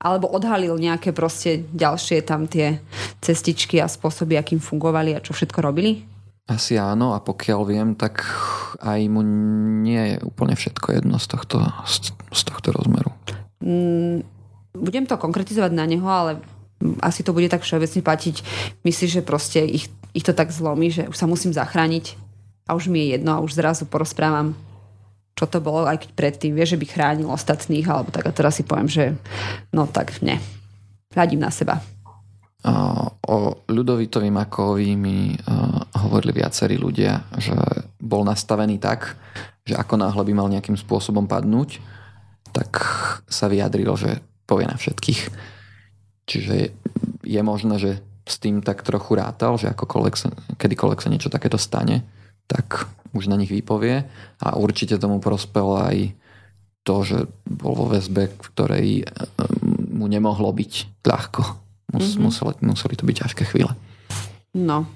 Alebo 0.00 0.28
odhalil 0.28 0.76
nejaké 0.76 1.16
proste 1.16 1.64
ďalšie 1.72 2.28
tam 2.28 2.44
tie 2.44 2.80
cestičky 3.24 3.80
a 3.80 3.88
spôsoby, 3.88 4.36
akým 4.36 4.60
fungovali 4.60 5.16
a 5.16 5.24
čo 5.24 5.32
všetko 5.32 5.64
robili? 5.64 6.04
Asi 6.44 6.76
áno 6.76 7.16
a 7.16 7.24
pokiaľ 7.24 7.60
viem, 7.64 7.88
tak 7.96 8.20
aj 8.84 9.00
mu 9.08 9.24
nie 9.80 10.12
je 10.12 10.16
úplne 10.28 10.52
všetko 10.52 10.92
jedno 10.92 11.16
z 11.16 11.26
tohto, 11.32 11.64
z 12.36 12.42
tohto 12.44 12.68
rozmeru. 12.68 13.16
Mm, 13.64 14.28
budem 14.76 15.08
to 15.08 15.16
konkretizovať 15.16 15.72
na 15.72 15.88
neho, 15.88 16.04
ale 16.04 16.44
asi 17.00 17.24
to 17.24 17.32
bude 17.32 17.48
tak 17.48 17.64
všeobecne 17.64 18.04
platiť. 18.04 18.36
Myslíš, 18.84 19.10
že 19.20 19.22
proste 19.24 19.64
ich, 19.64 19.88
ich 20.12 20.20
to 20.26 20.36
tak 20.36 20.52
zlomí, 20.52 20.92
že 20.92 21.08
už 21.08 21.16
sa 21.16 21.24
musím 21.24 21.56
zachrániť 21.56 22.23
a 22.64 22.74
už 22.74 22.88
mi 22.88 23.04
je 23.04 23.18
jedno 23.18 23.36
a 23.36 23.42
už 23.44 23.60
zrazu 23.60 23.84
porozprávam, 23.84 24.56
čo 25.34 25.50
to 25.50 25.58
bolo, 25.58 25.84
aj 25.84 26.06
keď 26.06 26.10
predtým 26.14 26.52
vie, 26.54 26.64
že 26.64 26.78
by 26.78 26.86
chránil 26.86 27.28
ostatných, 27.28 27.84
alebo 27.90 28.14
tak 28.14 28.30
a 28.30 28.32
teraz 28.32 28.56
si 28.56 28.64
poviem, 28.64 28.88
že 28.88 29.18
no 29.74 29.84
tak 29.90 30.22
ne. 30.22 30.38
Hľadím 31.12 31.42
na 31.42 31.50
seba. 31.50 31.82
O 33.28 33.60
Ľudovitovi 33.68 34.32
Makovi 34.32 34.96
mi 34.96 35.36
hovorili 36.00 36.40
viacerí 36.40 36.80
ľudia, 36.80 37.28
že 37.36 37.52
bol 38.00 38.24
nastavený 38.24 38.80
tak, 38.80 39.20
že 39.68 39.76
ako 39.76 40.00
náhle 40.00 40.22
by 40.24 40.32
mal 40.32 40.48
nejakým 40.48 40.76
spôsobom 40.76 41.28
padnúť, 41.28 41.82
tak 42.54 42.80
sa 43.28 43.50
vyjadril, 43.50 43.92
že 43.98 44.22
povie 44.48 44.64
na 44.64 44.80
všetkých. 44.80 45.20
Čiže 46.24 46.56
je 47.20 47.40
možné, 47.44 47.76
že 47.76 47.92
s 48.24 48.40
tým 48.40 48.64
tak 48.64 48.80
trochu 48.80 49.12
rátal, 49.20 49.60
že 49.60 49.68
akokoľvek 49.68 50.14
sa, 50.16 50.32
kedykoľvek 50.56 51.00
sa 51.04 51.12
niečo 51.12 51.28
takéto 51.28 51.60
stane, 51.60 52.00
tak 52.46 52.88
už 53.14 53.30
na 53.30 53.38
nich 53.38 53.50
vypovie 53.50 54.04
a 54.42 54.58
určite 54.58 54.98
tomu 54.98 55.22
prospelo 55.22 55.78
aj 55.80 56.12
to, 56.84 57.00
že 57.00 57.18
bol 57.48 57.72
vo 57.72 57.86
väzbe, 57.88 58.28
v 58.28 58.38
ktorej 58.52 58.88
eh, 59.02 59.08
mu 59.94 60.06
nemohlo 60.10 60.52
byť 60.52 61.02
ľahko. 61.06 61.42
Mus, 61.94 62.18
mm-hmm. 62.18 62.22
museli, 62.22 62.54
museli 62.66 62.94
to 62.98 63.06
byť 63.06 63.16
ťažké 63.22 63.42
chvíle. 63.54 63.70
No, 64.54 64.86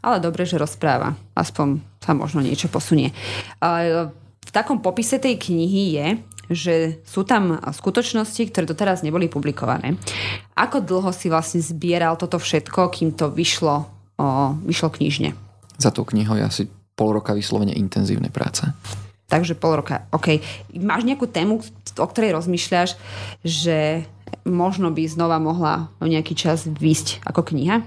ale 0.00 0.20
dobre, 0.20 0.48
že 0.48 0.60
rozpráva. 0.60 1.16
Aspoň 1.36 1.80
sa 2.00 2.12
možno 2.16 2.44
niečo 2.44 2.68
posunie. 2.68 3.12
V 3.60 4.50
takom 4.52 4.80
popise 4.80 5.16
tej 5.16 5.40
knihy 5.40 5.82
je, 5.96 6.06
že 6.52 6.74
sú 7.08 7.24
tam 7.24 7.56
skutočnosti, 7.56 8.52
ktoré 8.52 8.68
doteraz 8.68 9.00
neboli 9.00 9.32
publikované. 9.32 9.96
Ako 10.52 10.84
dlho 10.84 11.08
si 11.16 11.32
vlastne 11.32 11.64
zbieral 11.64 12.20
toto 12.20 12.36
všetko, 12.36 12.92
kým 12.92 13.16
to 13.16 13.32
vyšlo, 13.32 13.88
o, 14.20 14.24
vyšlo 14.68 14.92
knižne? 14.92 15.32
Za 15.78 15.90
tou 15.90 16.04
knihou 16.06 16.38
je 16.38 16.44
asi 16.44 16.62
pol 16.94 17.10
roka 17.14 17.34
vyslovene 17.34 17.74
intenzívnej 17.74 18.30
práce. 18.30 18.66
Takže 19.26 19.58
pol 19.58 19.82
roka, 19.82 20.06
OK. 20.14 20.38
Máš 20.78 21.02
nejakú 21.02 21.26
tému, 21.26 21.58
o 21.98 22.06
ktorej 22.06 22.36
rozmýšľaš, 22.36 22.94
že 23.42 24.04
možno 24.44 24.92
by 24.92 25.02
znova 25.08 25.40
mohla 25.40 25.90
o 25.98 26.06
nejaký 26.06 26.36
čas 26.36 26.68
výsť 26.68 27.24
ako 27.24 27.42
kniha? 27.54 27.82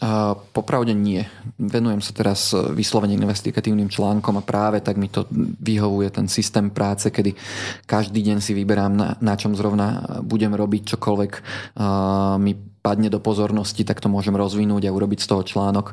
Uh, 0.00 0.32
popravde 0.56 0.96
nie. 0.96 1.20
Venujem 1.60 2.00
sa 2.00 2.16
teraz 2.16 2.56
vyslovene 2.56 3.12
investigatívnym 3.20 3.92
článkom 3.92 4.40
a 4.40 4.46
práve 4.46 4.80
tak 4.80 4.96
mi 4.96 5.12
to 5.12 5.28
vyhovuje 5.60 6.08
ten 6.08 6.24
systém 6.24 6.72
práce, 6.72 7.12
kedy 7.12 7.36
každý 7.84 8.24
deň 8.24 8.40
si 8.40 8.56
vyberám, 8.56 8.96
na, 8.96 9.20
na 9.20 9.36
čom 9.36 9.52
zrovna 9.52 10.00
budem 10.24 10.56
robiť 10.56 10.96
čokoľvek 10.96 11.32
uh, 11.76 12.40
mi 12.40 12.69
padne 12.80 13.12
do 13.12 13.20
pozornosti, 13.20 13.84
tak 13.84 14.00
to 14.00 14.08
môžem 14.08 14.32
rozvinúť 14.32 14.88
a 14.88 14.94
urobiť 14.96 15.20
z 15.20 15.28
toho 15.28 15.42
článok. 15.44 15.92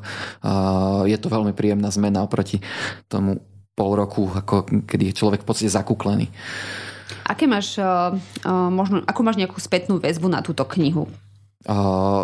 Je 1.03 1.17
to 1.19 1.27
veľmi 1.27 1.51
príjemná 1.51 1.91
zmena 1.91 2.23
oproti 2.23 2.63
tomu 3.11 3.43
pol 3.77 3.93
roku, 3.93 4.25
ako 4.33 4.87
kedy 4.89 5.13
je 5.13 5.17
človek 5.21 5.45
v 5.45 5.47
podstate 5.47 5.69
zakuklený. 5.69 6.25
Aké 7.27 7.45
máš, 7.45 7.77
uh, 7.77 8.15
uh, 8.15 8.71
možno, 8.71 9.03
ako 9.03 9.21
máš 9.21 9.37
nejakú 9.37 9.59
spätnú 9.59 9.99
väzbu 9.99 10.31
na 10.31 10.41
túto 10.41 10.63
knihu? 10.65 11.05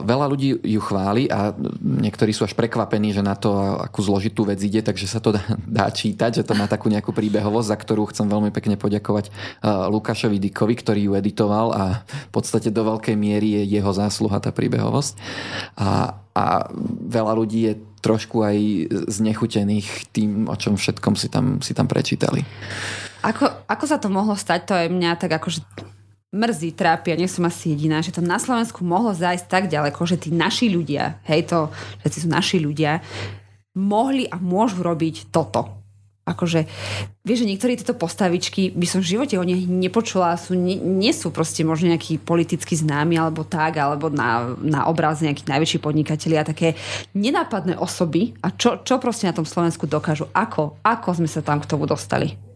Veľa 0.04 0.26
ľudí 0.30 0.62
ju 0.62 0.82
chváli 0.84 1.26
a 1.26 1.52
niektorí 1.82 2.30
sú 2.32 2.46
až 2.46 2.54
prekvapení, 2.54 3.12
že 3.12 3.26
na 3.26 3.34
to, 3.34 3.82
akú 3.82 4.06
zložitú 4.06 4.46
vec 4.46 4.62
ide, 4.62 4.86
takže 4.86 5.10
sa 5.10 5.18
to 5.18 5.34
dá, 5.34 5.44
dá 5.84 5.90
čítať, 5.90 6.44
že 6.44 6.46
to 6.46 6.54
má 6.54 6.70
takú 6.70 6.88
nejakú 6.88 7.12
príbehovosť, 7.12 7.68
za 7.68 7.78
ktorú 7.78 8.14
chcem 8.14 8.30
veľmi 8.30 8.54
pekne 8.54 8.78
poďakovať 8.78 9.34
Lukášovi 9.66 10.38
Dikovi, 10.38 10.76
ktorý 10.78 11.02
ju 11.10 11.14
editoval 11.18 11.74
a 11.74 11.84
v 12.06 12.32
podstate 12.32 12.70
do 12.70 12.86
veľkej 12.86 13.16
miery 13.18 13.64
je 13.64 13.82
jeho 13.82 13.92
zásluha 13.92 14.38
tá 14.38 14.54
príbehovosť. 14.54 15.18
A, 15.82 16.20
a 16.38 16.46
veľa 17.10 17.34
ľudí 17.34 17.60
je 17.68 17.74
trošku 18.04 18.44
aj 18.44 18.58
znechutených 19.08 20.12
tým, 20.12 20.52
o 20.52 20.56
čom 20.60 20.76
všetkom 20.76 21.16
si 21.16 21.32
tam, 21.32 21.64
si 21.64 21.72
tam 21.72 21.88
prečítali. 21.88 22.44
Ako, 23.24 23.48
ako 23.72 23.86
sa 23.88 23.98
to 24.04 24.12
mohlo 24.12 24.36
stať, 24.36 24.60
to 24.68 24.76
je 24.76 24.88
mňa 24.92 25.16
tak 25.16 25.32
akože 25.40 25.64
mrzí, 26.34 26.74
trápi 26.74 27.14
a 27.14 27.20
nie 27.20 27.30
som 27.30 27.46
asi 27.46 27.78
jediná, 27.78 28.02
že 28.02 28.10
to 28.10 28.26
na 28.26 28.42
Slovensku 28.42 28.82
mohlo 28.82 29.14
zájsť 29.14 29.46
tak 29.46 29.64
ďaleko, 29.70 30.02
že 30.10 30.18
tí 30.18 30.34
naši 30.34 30.74
ľudia, 30.74 31.22
hej 31.30 31.46
to, 31.46 31.70
že 32.02 32.26
sú 32.26 32.28
naši 32.28 32.58
ľudia, 32.58 33.06
mohli 33.78 34.26
a 34.26 34.42
môžu 34.42 34.82
robiť 34.82 35.30
toto. 35.30 35.70
Akože, 36.24 36.64
vieš, 37.28 37.44
že 37.44 37.50
niektorí 37.52 37.76
tieto 37.76 37.92
postavičky 37.92 38.72
by 38.72 38.88
som 38.88 39.04
v 39.04 39.12
živote 39.12 39.36
o 39.36 39.44
nich 39.44 39.68
nepočula, 39.68 40.40
sú, 40.40 40.56
nie, 40.56 40.80
nie 40.80 41.12
sú 41.12 41.36
proste 41.36 41.68
možno 41.68 41.92
nejakí 41.92 42.16
politicky 42.16 42.80
známi 42.80 43.20
alebo 43.20 43.44
tak, 43.44 43.76
alebo 43.76 44.08
na, 44.08 44.56
na 44.64 44.88
obraz 44.88 45.20
nejakí 45.20 45.44
najväčší 45.44 45.84
podnikatelia, 45.84 46.48
také 46.48 46.80
nenápadné 47.12 47.76
osoby. 47.76 48.40
A 48.40 48.56
čo, 48.56 48.80
čo 48.88 49.04
proste 49.04 49.28
na 49.28 49.36
tom 49.36 49.44
Slovensku 49.44 49.84
dokážu, 49.84 50.32
ako, 50.32 50.80
ako 50.80 51.10
sme 51.20 51.28
sa 51.28 51.44
tam 51.44 51.60
k 51.60 51.68
tomu 51.68 51.84
dostali 51.84 52.53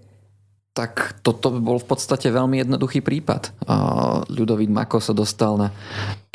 tak 0.77 1.17
toto 1.25 1.49
bol 1.57 1.81
v 1.81 1.89
podstate 1.89 2.29
veľmi 2.29 2.61
jednoduchý 2.61 3.01
prípad. 3.01 3.65
Ľudovít 4.29 4.69
Mako 4.69 5.01
sa 5.01 5.17
dostal 5.17 5.57
na 5.57 5.73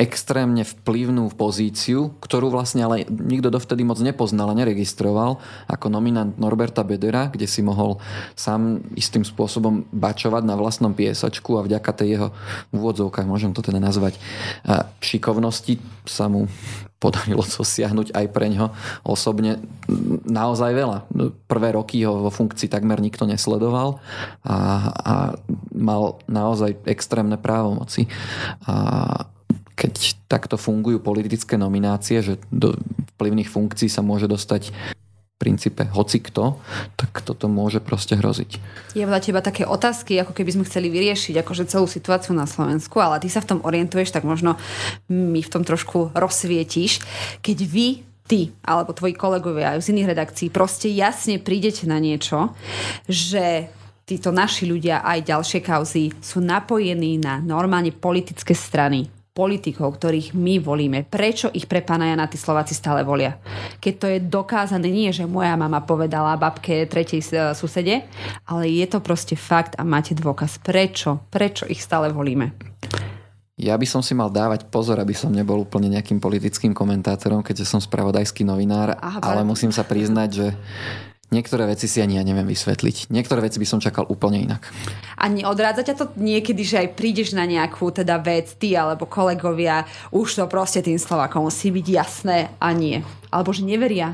extrémne 0.03 0.67
vplyvnú 0.67 1.31
pozíciu, 1.31 2.11
ktorú 2.19 2.51
vlastne 2.51 2.83
ale 2.83 3.07
nikto 3.07 3.47
dovtedy 3.47 3.87
moc 3.87 4.03
nepoznal 4.03 4.51
a 4.51 4.57
neregistroval, 4.59 5.39
ako 5.71 5.87
nominant 5.87 6.35
Norberta 6.35 6.83
Bedera, 6.83 7.31
kde 7.31 7.47
si 7.47 7.63
mohol 7.63 8.03
sám 8.35 8.83
istým 8.99 9.23
spôsobom 9.23 9.87
bačovať 9.95 10.43
na 10.43 10.59
vlastnom 10.59 10.91
piesačku 10.91 11.55
a 11.55 11.63
vďaka 11.63 11.91
tej 11.95 12.19
jeho 12.19 12.27
úvodzovkách, 12.75 13.23
môžem 13.23 13.55
to 13.55 13.63
teda 13.63 13.79
nazvať, 13.79 14.19
šikovnosti 14.99 15.79
sa 16.03 16.27
mu 16.27 16.51
podarilo 17.03 17.43
dosiahnuť 17.59 18.15
aj 18.15 18.25
pre 18.31 18.47
ňo 18.47 18.71
osobne 19.03 19.59
naozaj 20.23 20.71
veľa. 20.71 20.97
Prvé 21.47 21.75
roky 21.75 22.03
ho 22.07 22.27
vo 22.27 22.31
funkcii 22.31 22.71
takmer 22.71 23.03
nikto 23.03 23.27
nesledoval 23.27 23.99
a, 24.47 24.55
a 24.91 25.13
mal 25.75 26.23
naozaj 26.31 26.79
extrémne 26.87 27.35
právomoci. 27.35 28.07
A 28.63 29.27
keď 29.73 30.17
takto 30.29 30.55
fungujú 30.55 31.01
politické 31.01 31.57
nominácie, 31.57 32.21
že 32.21 32.39
do 32.49 32.77
vplyvných 33.17 33.49
funkcií 33.49 33.89
sa 33.89 34.05
môže 34.05 34.29
dostať 34.29 34.73
princípe 35.43 35.83
hoci 35.91 36.23
kto, 36.23 36.55
tak 36.95 37.19
toto 37.19 37.51
môže 37.51 37.83
proste 37.83 38.15
hroziť. 38.15 38.63
Je 38.95 39.03
veľa 39.03 39.19
teba 39.19 39.43
také 39.43 39.67
otázky, 39.67 40.15
ako 40.23 40.31
keby 40.31 40.55
sme 40.55 40.63
chceli 40.63 40.87
vyriešiť 40.87 41.35
akože 41.43 41.67
celú 41.67 41.83
situáciu 41.83 42.31
na 42.31 42.47
Slovensku, 42.47 43.03
ale 43.03 43.19
ty 43.19 43.27
sa 43.27 43.43
v 43.43 43.51
tom 43.51 43.59
orientuješ, 43.59 44.15
tak 44.15 44.23
možno 44.23 44.55
mi 45.11 45.43
v 45.43 45.51
tom 45.51 45.67
trošku 45.67 46.15
rozsvietíš. 46.15 47.03
Keď 47.43 47.57
vy 47.67 47.87
ty 48.23 48.55
alebo 48.63 48.95
tvoji 48.95 49.19
kolegovia 49.19 49.75
z 49.83 49.91
iných 49.91 50.15
redakcií 50.15 50.47
proste 50.47 50.87
jasne 50.87 51.43
prídete 51.43 51.83
na 51.91 51.99
niečo, 51.99 52.55
že 53.11 53.67
títo 54.07 54.31
naši 54.31 54.63
ľudia 54.63 55.03
aj 55.03 55.27
ďalšie 55.27 55.59
kauzy 55.59 56.15
sú 56.23 56.39
napojení 56.39 57.19
na 57.19 57.43
normálne 57.43 57.91
politické 57.91 58.55
strany, 58.55 59.11
politikov, 59.33 59.97
ktorých 59.97 60.37
my 60.37 60.61
volíme. 60.61 61.09
Prečo 61.09 61.49
ich 61.49 61.65
pre 61.65 61.81
pána 61.81 62.13
Jana 62.13 62.29
tí 62.29 62.37
Slováci 62.37 62.77
stále 62.77 63.01
volia? 63.01 63.41
Keď 63.81 63.93
to 63.97 64.05
je 64.05 64.19
dokázané, 64.21 64.93
nie 64.93 65.09
že 65.09 65.25
moja 65.25 65.57
mama 65.57 65.81
povedala 65.81 66.37
babke 66.37 66.85
tretej 66.85 67.25
susede, 67.57 68.05
ale 68.45 68.69
je 68.69 68.85
to 68.85 69.01
proste 69.01 69.33
fakt 69.33 69.73
a 69.75 69.83
máte 69.83 70.13
dôkaz. 70.13 70.61
Prečo? 70.61 71.25
Prečo 71.33 71.65
ich 71.65 71.81
stále 71.81 72.13
volíme? 72.13 72.53
Ja 73.57 73.77
by 73.77 73.85
som 73.85 74.01
si 74.01 74.17
mal 74.17 74.33
dávať 74.33 74.69
pozor, 74.69 74.97
aby 74.97 75.13
som 75.13 75.29
nebol 75.29 75.61
úplne 75.61 75.89
nejakým 75.93 76.17
politickým 76.17 76.73
komentátorom, 76.73 77.45
keďže 77.45 77.69
som 77.69 77.81
spravodajský 77.81 78.41
novinár, 78.41 78.97
Aha, 78.97 79.21
ale 79.21 79.45
musím 79.45 79.69
sa 79.69 79.85
priznať, 79.85 80.29
že 80.29 80.47
Niektoré 81.31 81.65
veci 81.65 81.89
si 81.89 81.97
ani 81.97 82.19
ja 82.19 82.23
neviem 82.25 82.45
vysvetliť. 82.45 83.09
Niektoré 83.09 83.41
veci 83.41 83.57
by 83.57 83.65
som 83.65 83.81
čakal 83.81 84.05
úplne 84.05 84.43
inak. 84.43 84.69
A 85.17 85.31
neodrádza 85.31 85.81
ťa 85.81 85.95
to 85.97 86.05
niekedy, 86.19 86.61
že 86.61 86.83
aj 86.83 86.93
prídeš 86.93 87.33
na 87.33 87.47
nejakú 87.47 87.89
teda 87.89 88.21
vec, 88.21 88.53
ty 88.59 88.77
alebo 88.77 89.09
kolegovia, 89.09 89.87
už 90.13 90.37
to 90.37 90.45
proste 90.45 90.85
tým 90.85 91.01
Slovakom 91.01 91.47
musí 91.47 91.73
byť 91.73 91.87
jasné 91.89 92.53
a 92.61 92.69
nie. 92.75 93.01
Alebo 93.33 93.49
že 93.49 93.65
neveria. 93.65 94.13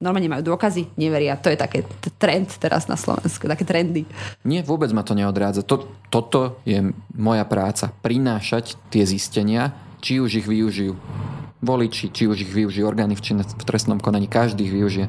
Normálne 0.00 0.32
majú 0.32 0.56
dôkazy, 0.56 0.96
neveria. 0.96 1.36
To 1.36 1.52
je 1.52 1.60
také 1.60 1.84
trend 2.16 2.48
teraz 2.56 2.88
na 2.88 2.96
Slovensku, 2.96 3.44
také 3.44 3.68
trendy. 3.68 4.08
Nie, 4.48 4.64
vôbec 4.64 4.88
ma 4.96 5.04
to 5.04 5.12
neodrádza. 5.12 5.60
To, 5.68 5.92
toto 6.08 6.62
je 6.64 6.80
moja 7.12 7.44
práca. 7.44 7.92
Prinášať 8.00 8.80
tie 8.88 9.04
zistenia, 9.04 9.76
či 10.00 10.16
už 10.16 10.40
ich 10.40 10.46
využijú 10.48 10.96
voliči, 11.60 12.08
či 12.08 12.24
už 12.24 12.48
ich 12.48 12.52
využijú 12.52 12.88
orgány 12.88 13.12
v, 13.12 13.22
činne, 13.22 13.44
v 13.44 13.64
trestnom 13.68 14.00
konaní, 14.00 14.32
každý 14.32 14.64
ich 14.64 14.72
využije 14.72 15.06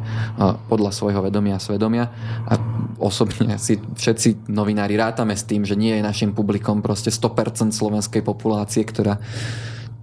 podľa 0.68 0.92
svojho 0.92 1.24
vedomia 1.24 1.56
a 1.56 1.64
svedomia. 1.64 2.12
A 2.44 2.60
osobne 3.00 3.56
si 3.56 3.80
všetci 3.80 4.52
novinári 4.52 5.00
rátame 5.00 5.32
s 5.32 5.48
tým, 5.48 5.64
že 5.64 5.80
nie 5.80 5.96
je 5.96 6.04
našim 6.04 6.36
publikom 6.36 6.84
proste 6.84 7.08
100% 7.08 7.72
slovenskej 7.72 8.20
populácie, 8.20 8.84
ktorá 8.84 9.16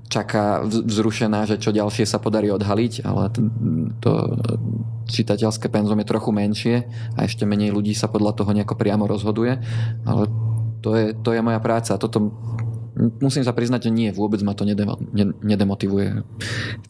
čaká 0.08 0.64
vzrušená, 0.64 1.44
že 1.44 1.60
čo 1.60 1.68
ďalšie 1.68 2.08
sa 2.08 2.16
podarí 2.16 2.48
odhaliť, 2.48 3.04
ale 3.04 3.28
to, 3.28 3.40
to 4.00 4.10
čitateľské 5.04 5.68
penzum 5.68 6.00
je 6.00 6.08
trochu 6.08 6.32
menšie 6.32 6.76
a 7.12 7.28
ešte 7.28 7.44
menej 7.44 7.76
ľudí 7.76 7.92
sa 7.92 8.08
podľa 8.08 8.32
toho 8.40 8.56
nejako 8.56 8.72
priamo 8.72 9.04
rozhoduje, 9.04 9.60
ale 10.08 10.22
to 10.80 10.96
je, 10.96 11.06
to 11.12 11.36
je 11.36 11.44
moja 11.44 11.60
práca 11.60 12.00
toto 12.00 12.32
musím 12.98 13.46
sa 13.46 13.54
priznať, 13.54 13.88
že 13.88 13.90
nie, 13.94 14.10
vôbec 14.10 14.42
ma 14.42 14.52
to 14.52 14.66
nedemo, 14.66 14.98
nedemotivuje. 15.42 16.26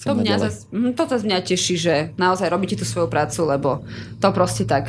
to 0.00 0.14
mňa 0.16 0.36
zas, 0.40 0.66
mhm, 0.72 0.96
to 0.96 1.02
zase 1.04 1.24
mňa 1.28 1.38
teší, 1.44 1.74
že 1.76 1.94
naozaj 2.16 2.48
robíte 2.48 2.76
tú 2.80 2.88
svoju 2.88 3.12
prácu, 3.12 3.44
lebo 3.44 3.70
to 4.18 4.28
proste 4.32 4.64
tak 4.64 4.88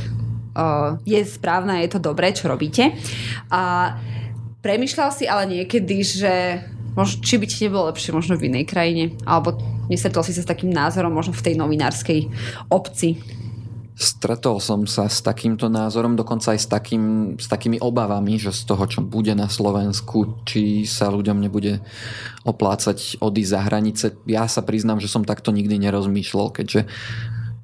uh, 0.55 0.95
je 1.03 1.19
správne, 1.27 1.83
je 1.83 1.91
to 1.91 1.99
dobré, 1.99 2.31
čo 2.31 2.47
robíte. 2.47 2.95
A 3.51 3.93
premyšľal 4.63 5.09
si 5.11 5.27
ale 5.27 5.47
niekedy, 5.47 6.01
že 6.01 6.33
možno, 6.95 7.19
či 7.21 7.35
by 7.35 7.45
ti 7.45 7.67
nebolo 7.67 7.91
lepšie 7.91 8.11
možno 8.15 8.39
v 8.39 8.51
inej 8.51 8.65
krajine, 8.67 9.15
alebo 9.27 9.59
nestretol 9.91 10.23
si 10.23 10.31
sa 10.31 10.43
s 10.43 10.49
takým 10.49 10.71
názorom 10.71 11.11
možno 11.11 11.35
v 11.35 11.45
tej 11.45 11.55
novinárskej 11.59 12.19
obci 12.71 13.19
Stretol 13.99 14.63
som 14.63 14.87
sa 14.87 15.11
s 15.11 15.19
takýmto 15.19 15.67
názorom, 15.67 16.15
dokonca 16.15 16.55
aj 16.55 16.59
s, 16.63 16.67
takým, 16.71 17.35
s 17.35 17.51
takými 17.51 17.83
obavami, 17.83 18.39
že 18.39 18.55
z 18.55 18.63
toho, 18.63 18.87
čo 18.87 19.03
bude 19.03 19.35
na 19.35 19.51
Slovensku, 19.51 20.39
či 20.47 20.87
sa 20.87 21.11
ľuďom 21.11 21.35
nebude 21.35 21.83
oplácať 22.47 23.19
odísť 23.19 23.51
za 23.51 23.61
hranice. 23.67 24.05
Ja 24.23 24.47
sa 24.47 24.63
priznám, 24.63 25.03
že 25.03 25.11
som 25.11 25.27
takto 25.27 25.51
nikdy 25.51 25.75
nerozmýšľal, 25.83 26.47
keďže 26.55 26.87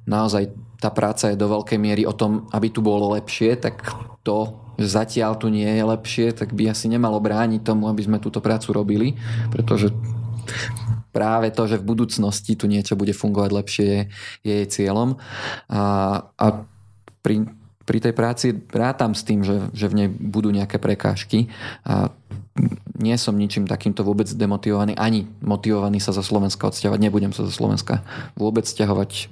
naozaj 0.04 0.52
tá 0.76 0.92
práca 0.92 1.32
je 1.32 1.40
do 1.40 1.48
veľkej 1.48 1.80
miery 1.80 2.04
o 2.04 2.12
tom, 2.12 2.52
aby 2.52 2.68
tu 2.68 2.84
bolo 2.84 3.16
lepšie, 3.16 3.56
tak 3.56 3.80
to, 4.20 4.60
že 4.76 4.92
zatiaľ 4.92 5.40
tu 5.40 5.48
nie 5.48 5.64
je 5.66 5.84
lepšie, 5.88 6.36
tak 6.36 6.52
by 6.52 6.68
asi 6.68 6.92
nemalo 6.92 7.16
brániť 7.16 7.64
tomu, 7.64 7.88
aby 7.88 8.04
sme 8.04 8.20
túto 8.20 8.44
prácu 8.44 8.76
robili, 8.76 9.08
pretože 9.48 9.88
práve 11.16 11.48
to, 11.48 11.64
že 11.64 11.80
v 11.80 11.88
budúcnosti 11.88 12.52
tu 12.60 12.68
niečo 12.68 12.92
bude 12.92 13.16
fungovať 13.16 13.50
lepšie, 13.56 13.86
je, 13.88 14.00
je 14.44 14.52
jej 14.60 14.68
cieľom. 14.68 15.16
A, 15.72 15.82
a 16.36 16.46
pri, 17.24 17.48
pri 17.88 17.98
tej 18.04 18.12
práci 18.12 18.52
rátam 18.68 19.16
s 19.16 19.24
tým, 19.24 19.40
že, 19.40 19.72
že 19.72 19.88
v 19.88 20.04
nej 20.04 20.08
budú 20.12 20.52
nejaké 20.52 20.76
prekážky 20.76 21.48
a 21.88 22.12
nie 22.96 23.12
som 23.20 23.36
ničím 23.36 23.68
takýmto 23.68 24.00
vôbec 24.00 24.24
demotivovaný, 24.32 24.96
ani 24.96 25.28
motivovaný 25.44 26.00
sa 26.00 26.16
za 26.16 26.24
Slovenska 26.24 26.72
odsťahovať. 26.72 27.00
Nebudem 27.04 27.32
sa 27.36 27.44
za 27.44 27.52
Slovenska 27.52 28.00
vôbec 28.32 28.64
sťahovať, 28.64 29.10
e, 29.12 29.22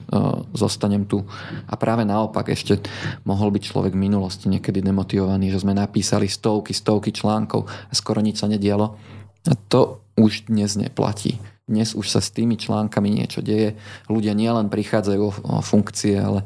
zostanem 0.52 1.08
tu. 1.08 1.24
A 1.64 1.74
práve 1.80 2.04
naopak, 2.04 2.52
ešte 2.52 2.84
mohol 3.24 3.48
byť 3.56 3.62
človek 3.64 3.96
v 3.96 4.04
minulosti 4.04 4.52
niekedy 4.52 4.84
demotivovaný, 4.84 5.48
že 5.48 5.64
sme 5.64 5.72
napísali 5.72 6.28
stovky, 6.28 6.76
stovky 6.76 7.16
článkov 7.16 7.64
a 7.64 7.92
skoro 7.96 8.20
nič 8.20 8.44
sa 8.44 8.46
nedialo. 8.52 9.00
A 9.44 9.52
to 9.68 10.00
už 10.16 10.48
dnes 10.48 10.76
neplatí. 10.78 11.42
Dnes 11.64 11.96
už 11.96 12.12
sa 12.12 12.20
s 12.20 12.28
tými 12.28 12.60
článkami 12.60 13.08
niečo 13.08 13.40
deje. 13.40 13.80
Ľudia 14.12 14.36
nielen 14.36 14.68
prichádzajú 14.68 15.24
o, 15.24 15.32
funkcie, 15.64 16.20
ale 16.20 16.44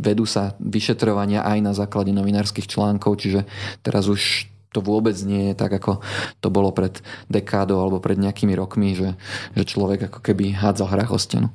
vedú 0.00 0.24
sa 0.24 0.56
vyšetrovania 0.56 1.44
aj 1.44 1.58
na 1.60 1.72
základe 1.76 2.16
novinárskych 2.16 2.64
článkov, 2.64 3.20
čiže 3.20 3.44
teraz 3.84 4.08
už 4.08 4.48
to 4.72 4.84
vôbec 4.84 5.16
nie 5.24 5.52
je 5.52 5.54
tak, 5.56 5.72
ako 5.72 6.04
to 6.44 6.52
bolo 6.52 6.68
pred 6.68 7.00
dekádou 7.32 7.80
alebo 7.80 7.96
pred 7.96 8.20
nejakými 8.20 8.52
rokmi, 8.52 8.92
že, 8.92 9.16
že 9.56 9.64
človek 9.64 10.12
ako 10.12 10.20
keby 10.20 10.52
hádzal 10.52 10.92
hrách 10.92 11.12
o 11.12 11.20
stenu. 11.20 11.48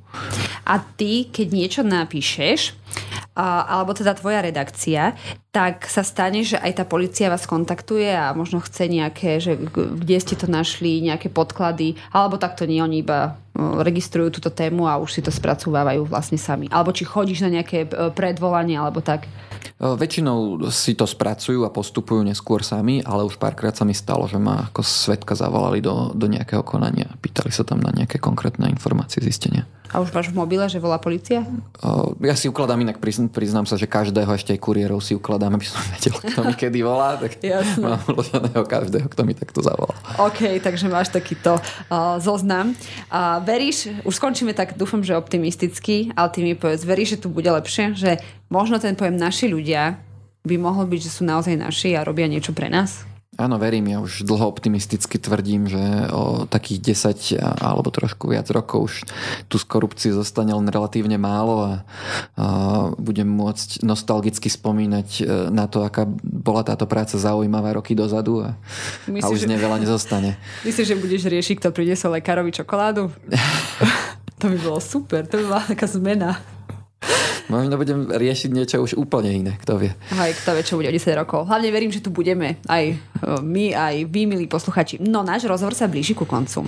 A 0.66 0.82
ty, 0.82 1.30
keď 1.30 1.48
niečo 1.54 1.82
napíšeš 1.86 2.74
alebo 3.36 3.96
teda 3.96 4.12
tvoja 4.12 4.44
redakcia, 4.44 5.16
tak 5.56 5.88
sa 5.88 6.04
stane, 6.04 6.44
že 6.44 6.60
aj 6.60 6.84
tá 6.84 6.86
policia 6.88 7.32
vás 7.32 7.48
kontaktuje 7.48 8.12
a 8.12 8.36
možno 8.36 8.60
chce 8.60 8.92
nejaké, 8.92 9.40
že 9.40 9.56
kde 9.72 10.18
ste 10.20 10.36
to 10.36 10.52
našli, 10.52 11.00
nejaké 11.00 11.32
podklady, 11.32 11.96
alebo 12.12 12.36
takto 12.36 12.68
nie, 12.68 12.84
oni 12.84 13.04
iba 13.04 13.40
registrujú 13.82 14.40
túto 14.40 14.50
tému 14.50 14.90
a 14.90 14.98
už 14.98 15.18
si 15.18 15.22
to 15.22 15.30
spracovávajú 15.30 16.08
vlastne 16.08 16.38
sami. 16.38 16.70
Alebo 16.70 16.92
či 16.92 17.08
chodíš 17.08 17.44
na 17.46 17.50
nejaké 17.54 17.86
predvolanie, 18.14 18.78
alebo 18.78 19.00
tak. 19.04 19.30
Väčšinou 19.82 20.70
si 20.70 20.94
to 20.94 21.10
spracujú 21.10 21.66
a 21.66 21.74
postupujú 21.74 22.22
neskôr 22.22 22.62
sami, 22.62 23.02
ale 23.02 23.26
už 23.26 23.42
párkrát 23.42 23.74
sa 23.74 23.82
mi 23.82 23.98
stalo, 23.98 24.30
že 24.30 24.38
ma 24.38 24.70
ako 24.70 24.86
svetka 24.86 25.34
zavolali 25.34 25.82
do, 25.82 26.14
do 26.14 26.30
nejakého 26.30 26.62
konania. 26.62 27.10
Pýtali 27.18 27.50
sa 27.50 27.66
tam 27.66 27.82
na 27.82 27.90
nejaké 27.90 28.22
konkrétne 28.22 28.70
informácie, 28.70 29.26
zistenia. 29.26 29.66
A 29.92 30.00
už 30.00 30.16
máš 30.16 30.32
v 30.32 30.40
mobile, 30.40 30.64
že 30.72 30.80
volá 30.80 30.96
policia? 30.96 31.44
Ja 32.24 32.36
si 32.40 32.48
ukladám 32.48 32.80
inak, 32.80 33.04
priznám 33.04 33.68
sa, 33.68 33.76
že 33.76 33.92
každého 33.92 34.32
ešte 34.40 34.56
aj 34.56 34.64
kuriérov 34.64 35.04
si 35.04 35.20
ukladám, 35.20 35.52
aby 35.60 35.68
som 35.68 35.84
vedel, 35.92 36.16
kto 36.16 36.40
mi 36.48 36.56
kedy 36.56 36.80
volá. 36.80 37.20
Tak 37.20 37.44
Jasne. 37.44 37.84
mám 37.84 38.00
uloženého 38.08 38.64
každého, 38.64 39.12
kto 39.12 39.22
mi 39.28 39.36
takto 39.36 39.60
zavolá. 39.60 39.92
OK, 40.16 40.64
takže 40.64 40.88
máš 40.88 41.12
takýto 41.12 41.60
uh, 41.60 42.16
zoznam. 42.24 42.72
Uh, 43.12 43.44
veríš, 43.52 43.92
už 44.08 44.16
skončíme 44.16 44.56
tak, 44.56 44.80
dúfam, 44.80 45.04
že 45.04 45.20
optimisticky, 45.20 46.16
ale 46.16 46.32
ty 46.32 46.40
mi 46.40 46.56
povedz, 46.56 46.88
veríš, 46.88 47.20
že 47.20 47.22
tu 47.24 47.28
bude 47.28 47.52
lepšie? 47.52 48.00
Že 48.00 48.24
možno 48.48 48.80
ten 48.80 48.96
pojem 48.96 49.20
naši 49.20 49.52
ľudia 49.52 50.00
by 50.48 50.56
mohol 50.56 50.88
byť, 50.88 51.00
že 51.04 51.12
sú 51.12 51.28
naozaj 51.28 51.60
naši 51.60 52.00
a 52.00 52.08
robia 52.08 52.32
niečo 52.32 52.56
pre 52.56 52.72
nás? 52.72 53.11
Áno, 53.42 53.58
verím, 53.58 53.90
ja 53.90 53.98
už 53.98 54.22
dlho 54.22 54.46
optimisticky 54.46 55.18
tvrdím, 55.18 55.66
že 55.66 55.82
o 56.14 56.46
takých 56.46 56.94
10 56.94 57.42
alebo 57.42 57.90
trošku 57.90 58.30
viac 58.30 58.46
rokov 58.54 58.80
už 58.86 58.96
tu 59.50 59.58
z 59.58 59.66
korupcie 59.66 60.14
zostane 60.14 60.54
len 60.54 60.70
relatívne 60.70 61.18
málo 61.18 61.66
a, 61.66 61.74
a 62.38 62.46
budem 63.02 63.26
môcť 63.26 63.82
nostalgicky 63.82 64.46
spomínať 64.46 65.10
e, 65.18 65.24
na 65.50 65.66
to, 65.66 65.82
aká 65.82 66.06
bola 66.22 66.62
táto 66.62 66.86
práca 66.86 67.18
zaujímavá 67.18 67.74
roky 67.74 67.98
dozadu 67.98 68.46
a, 68.46 68.54
Myslíš, 69.10 69.26
a 69.26 69.34
už 69.34 69.50
neveľa 69.50 69.82
nezostane. 69.82 70.38
Myslíš, 70.68 70.94
že 70.94 71.02
budeš 71.02 71.26
riešiť, 71.26 71.58
kto 71.58 71.74
priniesol 71.74 72.22
lekárovi 72.22 72.54
čokoládu? 72.54 73.10
to 74.40 74.46
by 74.54 74.58
bolo 74.62 74.78
super, 74.78 75.26
to 75.26 75.42
by 75.42 75.46
bola 75.50 75.64
taká 75.66 75.90
zmena. 75.90 76.38
Možno 77.52 77.76
budem 77.76 78.08
riešiť 78.08 78.50
niečo 78.56 78.80
už 78.80 78.96
úplne 78.96 79.28
iné, 79.28 79.60
kto 79.60 79.76
vie. 79.76 79.92
Aj 80.16 80.32
kto 80.32 80.56
vie, 80.56 80.64
čo 80.64 80.80
bude 80.80 80.88
o 80.88 80.96
10 80.96 81.20
rokov. 81.20 81.52
Hlavne 81.52 81.68
verím, 81.68 81.92
že 81.92 82.00
tu 82.00 82.08
budeme 82.08 82.64
aj 82.72 82.84
e, 82.88 82.96
my, 83.44 83.76
aj 83.76 83.96
vy, 84.08 84.24
milí 84.24 84.48
posluchači. 84.48 85.04
No, 85.04 85.20
náš 85.20 85.44
rozhovor 85.52 85.76
sa 85.76 85.92
blíži 85.92 86.16
ku 86.16 86.24
koncu. 86.24 86.64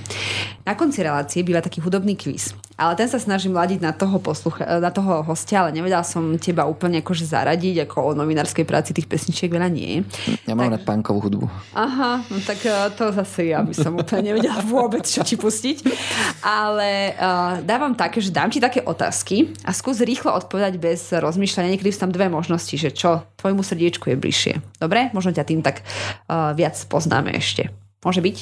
Na 0.67 0.75
konci 0.75 0.99
relácie 0.99 1.39
býva 1.39 1.63
taký 1.63 1.79
hudobný 1.79 2.19
kvíz. 2.19 2.51
Ale 2.75 2.99
ten 2.99 3.07
sa 3.07 3.21
snažím 3.21 3.55
mladiť 3.55 3.79
na 3.79 3.93
toho, 3.95 4.19
poslucha- 4.19 4.81
na 4.81 4.91
toho 4.91 5.23
hostia, 5.23 5.63
ale 5.63 5.71
nevedal 5.71 6.03
som 6.03 6.35
teba 6.35 6.67
úplne 6.67 6.99
akože 6.99 7.31
zaradiť, 7.31 7.87
ako 7.87 7.97
o 8.01 8.11
novinárskej 8.17 8.65
práci 8.67 8.91
tých 8.91 9.07
pesničiek 9.07 9.47
veľa 9.47 9.69
nie. 9.71 10.03
Ja 10.43 10.57
mám 10.57 10.67
tak... 10.67 10.81
rád 10.81 10.83
punkovú 10.83 11.19
hudbu. 11.29 11.45
Aha, 11.77 12.25
no 12.27 12.37
tak 12.43 12.59
e, 12.65 12.75
to 12.97 13.13
zase 13.15 13.55
ja 13.55 13.63
by 13.63 13.71
som 13.71 13.95
úplne 13.95 14.33
nevedela 14.33 14.59
vôbec, 14.65 15.07
čo 15.07 15.23
ti 15.23 15.39
pustiť. 15.39 15.85
Ale 16.43 17.15
uh, 17.15 17.63
dávam 17.63 17.95
také, 17.95 18.19
že 18.19 18.33
dám 18.33 18.51
ti 18.51 18.59
také 18.59 18.83
otázky 18.83 19.53
a 19.63 19.71
skús 19.71 20.01
rýchlo 20.03 20.33
odpovedať 20.33 20.72
povedať 20.73 20.81
bez 20.81 21.01
rozmýšľania. 21.13 21.77
Niekedy 21.77 21.93
sú 21.93 21.99
tam 22.09 22.13
dve 22.13 22.25
možnosti, 22.33 22.73
že 22.73 22.89
čo 22.89 23.21
tvojmu 23.37 23.61
srdiečku 23.61 24.09
je 24.09 24.17
bližšie. 24.17 24.53
Dobre? 24.81 25.13
Možno 25.13 25.29
ťa 25.29 25.45
tým 25.45 25.61
tak 25.61 25.85
uh, 25.85 26.57
viac 26.57 26.73
poznáme 26.89 27.29
ešte. 27.37 27.69
Môže 28.01 28.25
byť? 28.25 28.37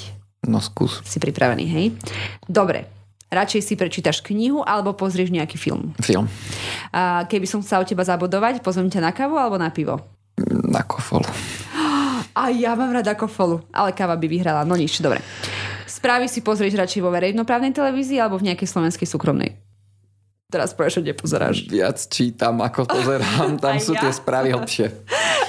No 0.48 0.64
skús. 0.64 1.04
Si 1.04 1.20
pripravený, 1.20 1.66
hej? 1.68 1.86
Dobre. 2.48 2.88
Radšej 3.32 3.62
si 3.64 3.74
prečítaš 3.80 4.24
knihu 4.24 4.64
alebo 4.64 4.96
pozrieš 4.96 5.32
nejaký 5.32 5.56
film? 5.56 5.96
Film. 6.00 6.28
A 6.92 7.24
keby 7.28 7.48
som 7.48 7.64
chcela 7.64 7.84
u 7.84 7.88
teba 7.88 8.04
zabodovať, 8.04 8.60
pozvem 8.64 8.92
ťa 8.92 9.04
na 9.04 9.12
kávu 9.12 9.40
alebo 9.40 9.56
na 9.56 9.72
pivo? 9.72 10.00
Na 10.68 10.84
kofolu. 10.84 11.28
A 12.32 12.48
ja 12.52 12.76
mám 12.76 12.92
rada 12.96 13.16
kofolu, 13.16 13.64
ale 13.72 13.96
káva 13.96 14.16
by 14.16 14.28
vyhrala. 14.28 14.68
No 14.68 14.76
nič, 14.76 15.00
dobre. 15.04 15.20
Správy 15.88 16.28
si 16.32 16.44
pozrieš 16.44 16.76
radšej 16.80 17.04
vo 17.04 17.12
verejnoprávnej 17.12 17.76
televízii 17.76 18.20
alebo 18.20 18.40
v 18.40 18.52
nejakej 18.52 18.68
slovenskej 18.68 19.08
súkromnej? 19.08 19.71
Teraz 20.52 20.76
že 20.76 21.00
nepozeráš. 21.00 21.64
Viac 21.72 21.96
čítam, 22.12 22.60
ako 22.60 22.84
pozerám. 22.84 23.56
Tam 23.56 23.80
sú 23.88 23.96
ja. 23.96 24.04
tie 24.04 24.12
správy 24.12 24.52
hlbšie. 24.52 24.92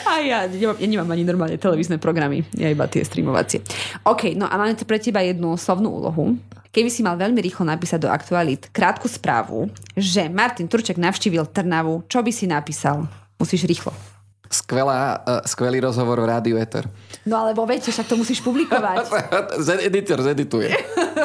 A 0.07 0.23
ja 0.23 0.47
nemám, 0.47 0.79
ja 0.79 0.87
nemám 0.87 1.11
ani 1.11 1.25
normálne 1.27 1.59
televízne 1.59 1.99
programy. 1.99 2.47
Ja 2.55 2.71
iba 2.71 2.87
tie 2.87 3.03
streamovacie. 3.03 3.67
OK, 4.07 4.39
no 4.39 4.47
a 4.47 4.55
máme 4.55 4.79
pre 4.79 5.03
teba 5.03 5.19
jednu 5.27 5.59
slovnú 5.59 5.91
úlohu. 5.91 6.39
Keby 6.71 6.89
si 6.89 7.03
mal 7.03 7.19
veľmi 7.19 7.43
rýchlo 7.43 7.67
napísať 7.67 8.07
do 8.07 8.09
aktualit 8.09 8.71
krátku 8.71 9.11
správu, 9.11 9.69
že 9.99 10.31
Martin 10.31 10.71
Turček 10.71 10.97
navštívil 10.97 11.51
Trnavu, 11.51 12.07
čo 12.07 12.23
by 12.23 12.31
si 12.33 12.47
napísal? 12.49 13.05
Musíš 13.37 13.67
rýchlo. 13.67 14.12
Skvelá, 14.53 15.25
uh, 15.25 15.41
skvelý 15.49 15.81
rozhovor 15.81 16.21
v 16.21 16.29
Rádiu 16.29 16.61
Eter. 16.61 16.85
No 17.25 17.41
alebo 17.41 17.65
viete, 17.65 17.89
však 17.89 18.05
to 18.05 18.21
musíš 18.21 18.45
publikovať. 18.45 19.09
editor 19.89 20.21
zedituje. 20.21 20.69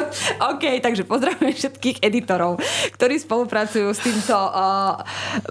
OK, 0.56 0.80
takže 0.80 1.04
pozdravujem 1.04 1.52
všetkých 1.52 2.00
editorov, 2.00 2.56
ktorí 2.96 3.20
spolupracujú 3.20 3.92
s 3.92 4.00
týmto 4.00 4.32
uh, 4.32 5.04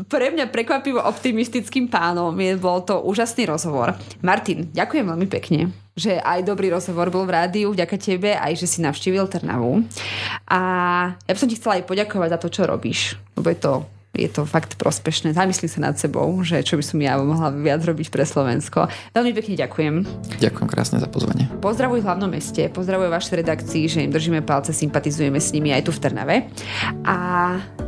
pre 0.09 0.33
mňa 0.33 0.49
prekvapivo 0.49 1.05
optimistickým 1.05 1.85
pánom. 1.85 2.33
Je, 2.41 2.57
bol 2.57 2.81
to 2.81 2.97
úžasný 3.05 3.45
rozhovor. 3.45 3.93
Martin, 4.25 4.73
ďakujem 4.73 5.05
veľmi 5.05 5.29
pekne 5.29 5.69
že 5.97 6.21
aj 6.21 6.45
dobrý 6.45 6.69
rozhovor 6.69 7.09
bol 7.09 7.25
v 7.25 7.33
rádiu 7.33 7.73
vďaka 7.73 7.97
tebe, 7.97 8.37
aj 8.37 8.53
že 8.53 8.69
si 8.69 8.85
navštívil 8.85 9.25
Trnavu. 9.25 9.81
A 10.45 10.59
ja 11.25 11.31
by 11.33 11.39
som 11.41 11.49
ti 11.49 11.57
chcela 11.57 11.81
aj 11.81 11.89
poďakovať 11.89 12.37
za 12.37 12.39
to, 12.45 12.47
čo 12.53 12.69
robíš, 12.69 13.17
lebo 13.33 13.49
je 13.49 13.57
to 13.57 13.73
je 14.17 14.29
to 14.33 14.43
fakt 14.49 14.75
prospešné. 14.81 15.37
Zamyslím 15.37 15.69
sa 15.69 15.79
nad 15.93 15.95
sebou, 15.95 16.27
že 16.41 16.65
čo 16.65 16.75
by 16.75 16.83
som 16.83 16.97
ja 16.97 17.15
mohla 17.21 17.53
viac 17.53 17.85
robiť 17.85 18.09
pre 18.09 18.25
Slovensko. 18.25 18.89
Veľmi 19.13 19.31
pekne 19.37 19.53
ďakujem. 19.61 19.95
Ďakujem 20.41 20.67
krásne 20.67 20.97
za 20.97 21.05
pozvanie. 21.05 21.45
Pozdravuj 21.61 22.01
v 22.01 22.07
hlavnom 22.09 22.29
meste, 22.33 22.65
pozdravuj 22.73 23.13
vašej 23.13 23.45
redakcii, 23.45 23.83
že 23.85 23.99
im 24.01 24.11
držíme 24.11 24.41
palce, 24.41 24.73
sympatizujeme 24.73 25.37
s 25.37 25.53
nimi 25.53 25.69
aj 25.69 25.85
tu 25.85 25.91
v 25.93 26.01
Trnave. 26.01 26.35
A 27.05 27.15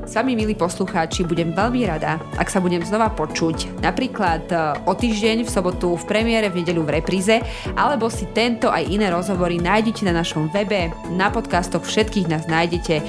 s 0.05 0.13
vami, 0.15 0.33
milí 0.33 0.55
poslucháči, 0.55 1.27
budem 1.27 1.51
veľmi 1.51 1.85
rada, 1.85 2.17
ak 2.39 2.49
sa 2.49 2.57
budem 2.63 2.81
znova 2.81 3.12
počuť 3.13 3.81
napríklad 3.83 4.43
e, 4.49 4.55
o 4.88 4.93
týždeň 4.95 5.45
v 5.45 5.49
sobotu 5.49 5.93
v 5.95 6.03
premiére, 6.07 6.47
v 6.49 6.63
nedeľu 6.63 6.88
v 6.88 6.93
repríze, 7.01 7.35
alebo 7.75 8.07
si 8.07 8.25
tento 8.31 8.71
aj 8.71 8.88
iné 8.88 9.12
rozhovory 9.12 9.62
nájdete 9.62 10.07
na 10.07 10.13
našom 10.15 10.49
webe, 10.49 10.89
na 11.13 11.29
podcastoch 11.29 11.85
všetkých 11.85 12.29
nás 12.29 12.49
nájdete. 12.49 13.01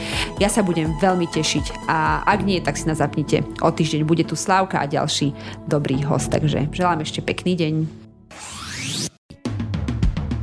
Ja 0.42 0.53
sa 0.53 0.61
budem 0.61 0.92
veľmi 0.98 1.29
tešiť 1.31 1.88
a 1.88 2.26
ak 2.26 2.42
nie, 2.44 2.61
tak 2.61 2.76
si 2.76 2.88
nás 2.88 2.98
zapnite. 2.98 3.46
O 3.64 3.70
týždeň 3.72 4.03
bude 4.05 4.24
tu 4.26 4.35
Slávka 4.37 4.81
a 4.81 4.90
ďalší 4.90 5.33
dobrý 5.68 6.00
host, 6.05 6.33
takže 6.33 6.68
želám 6.72 7.05
ešte 7.05 7.20
pekný 7.20 7.57
deň. 7.57 7.99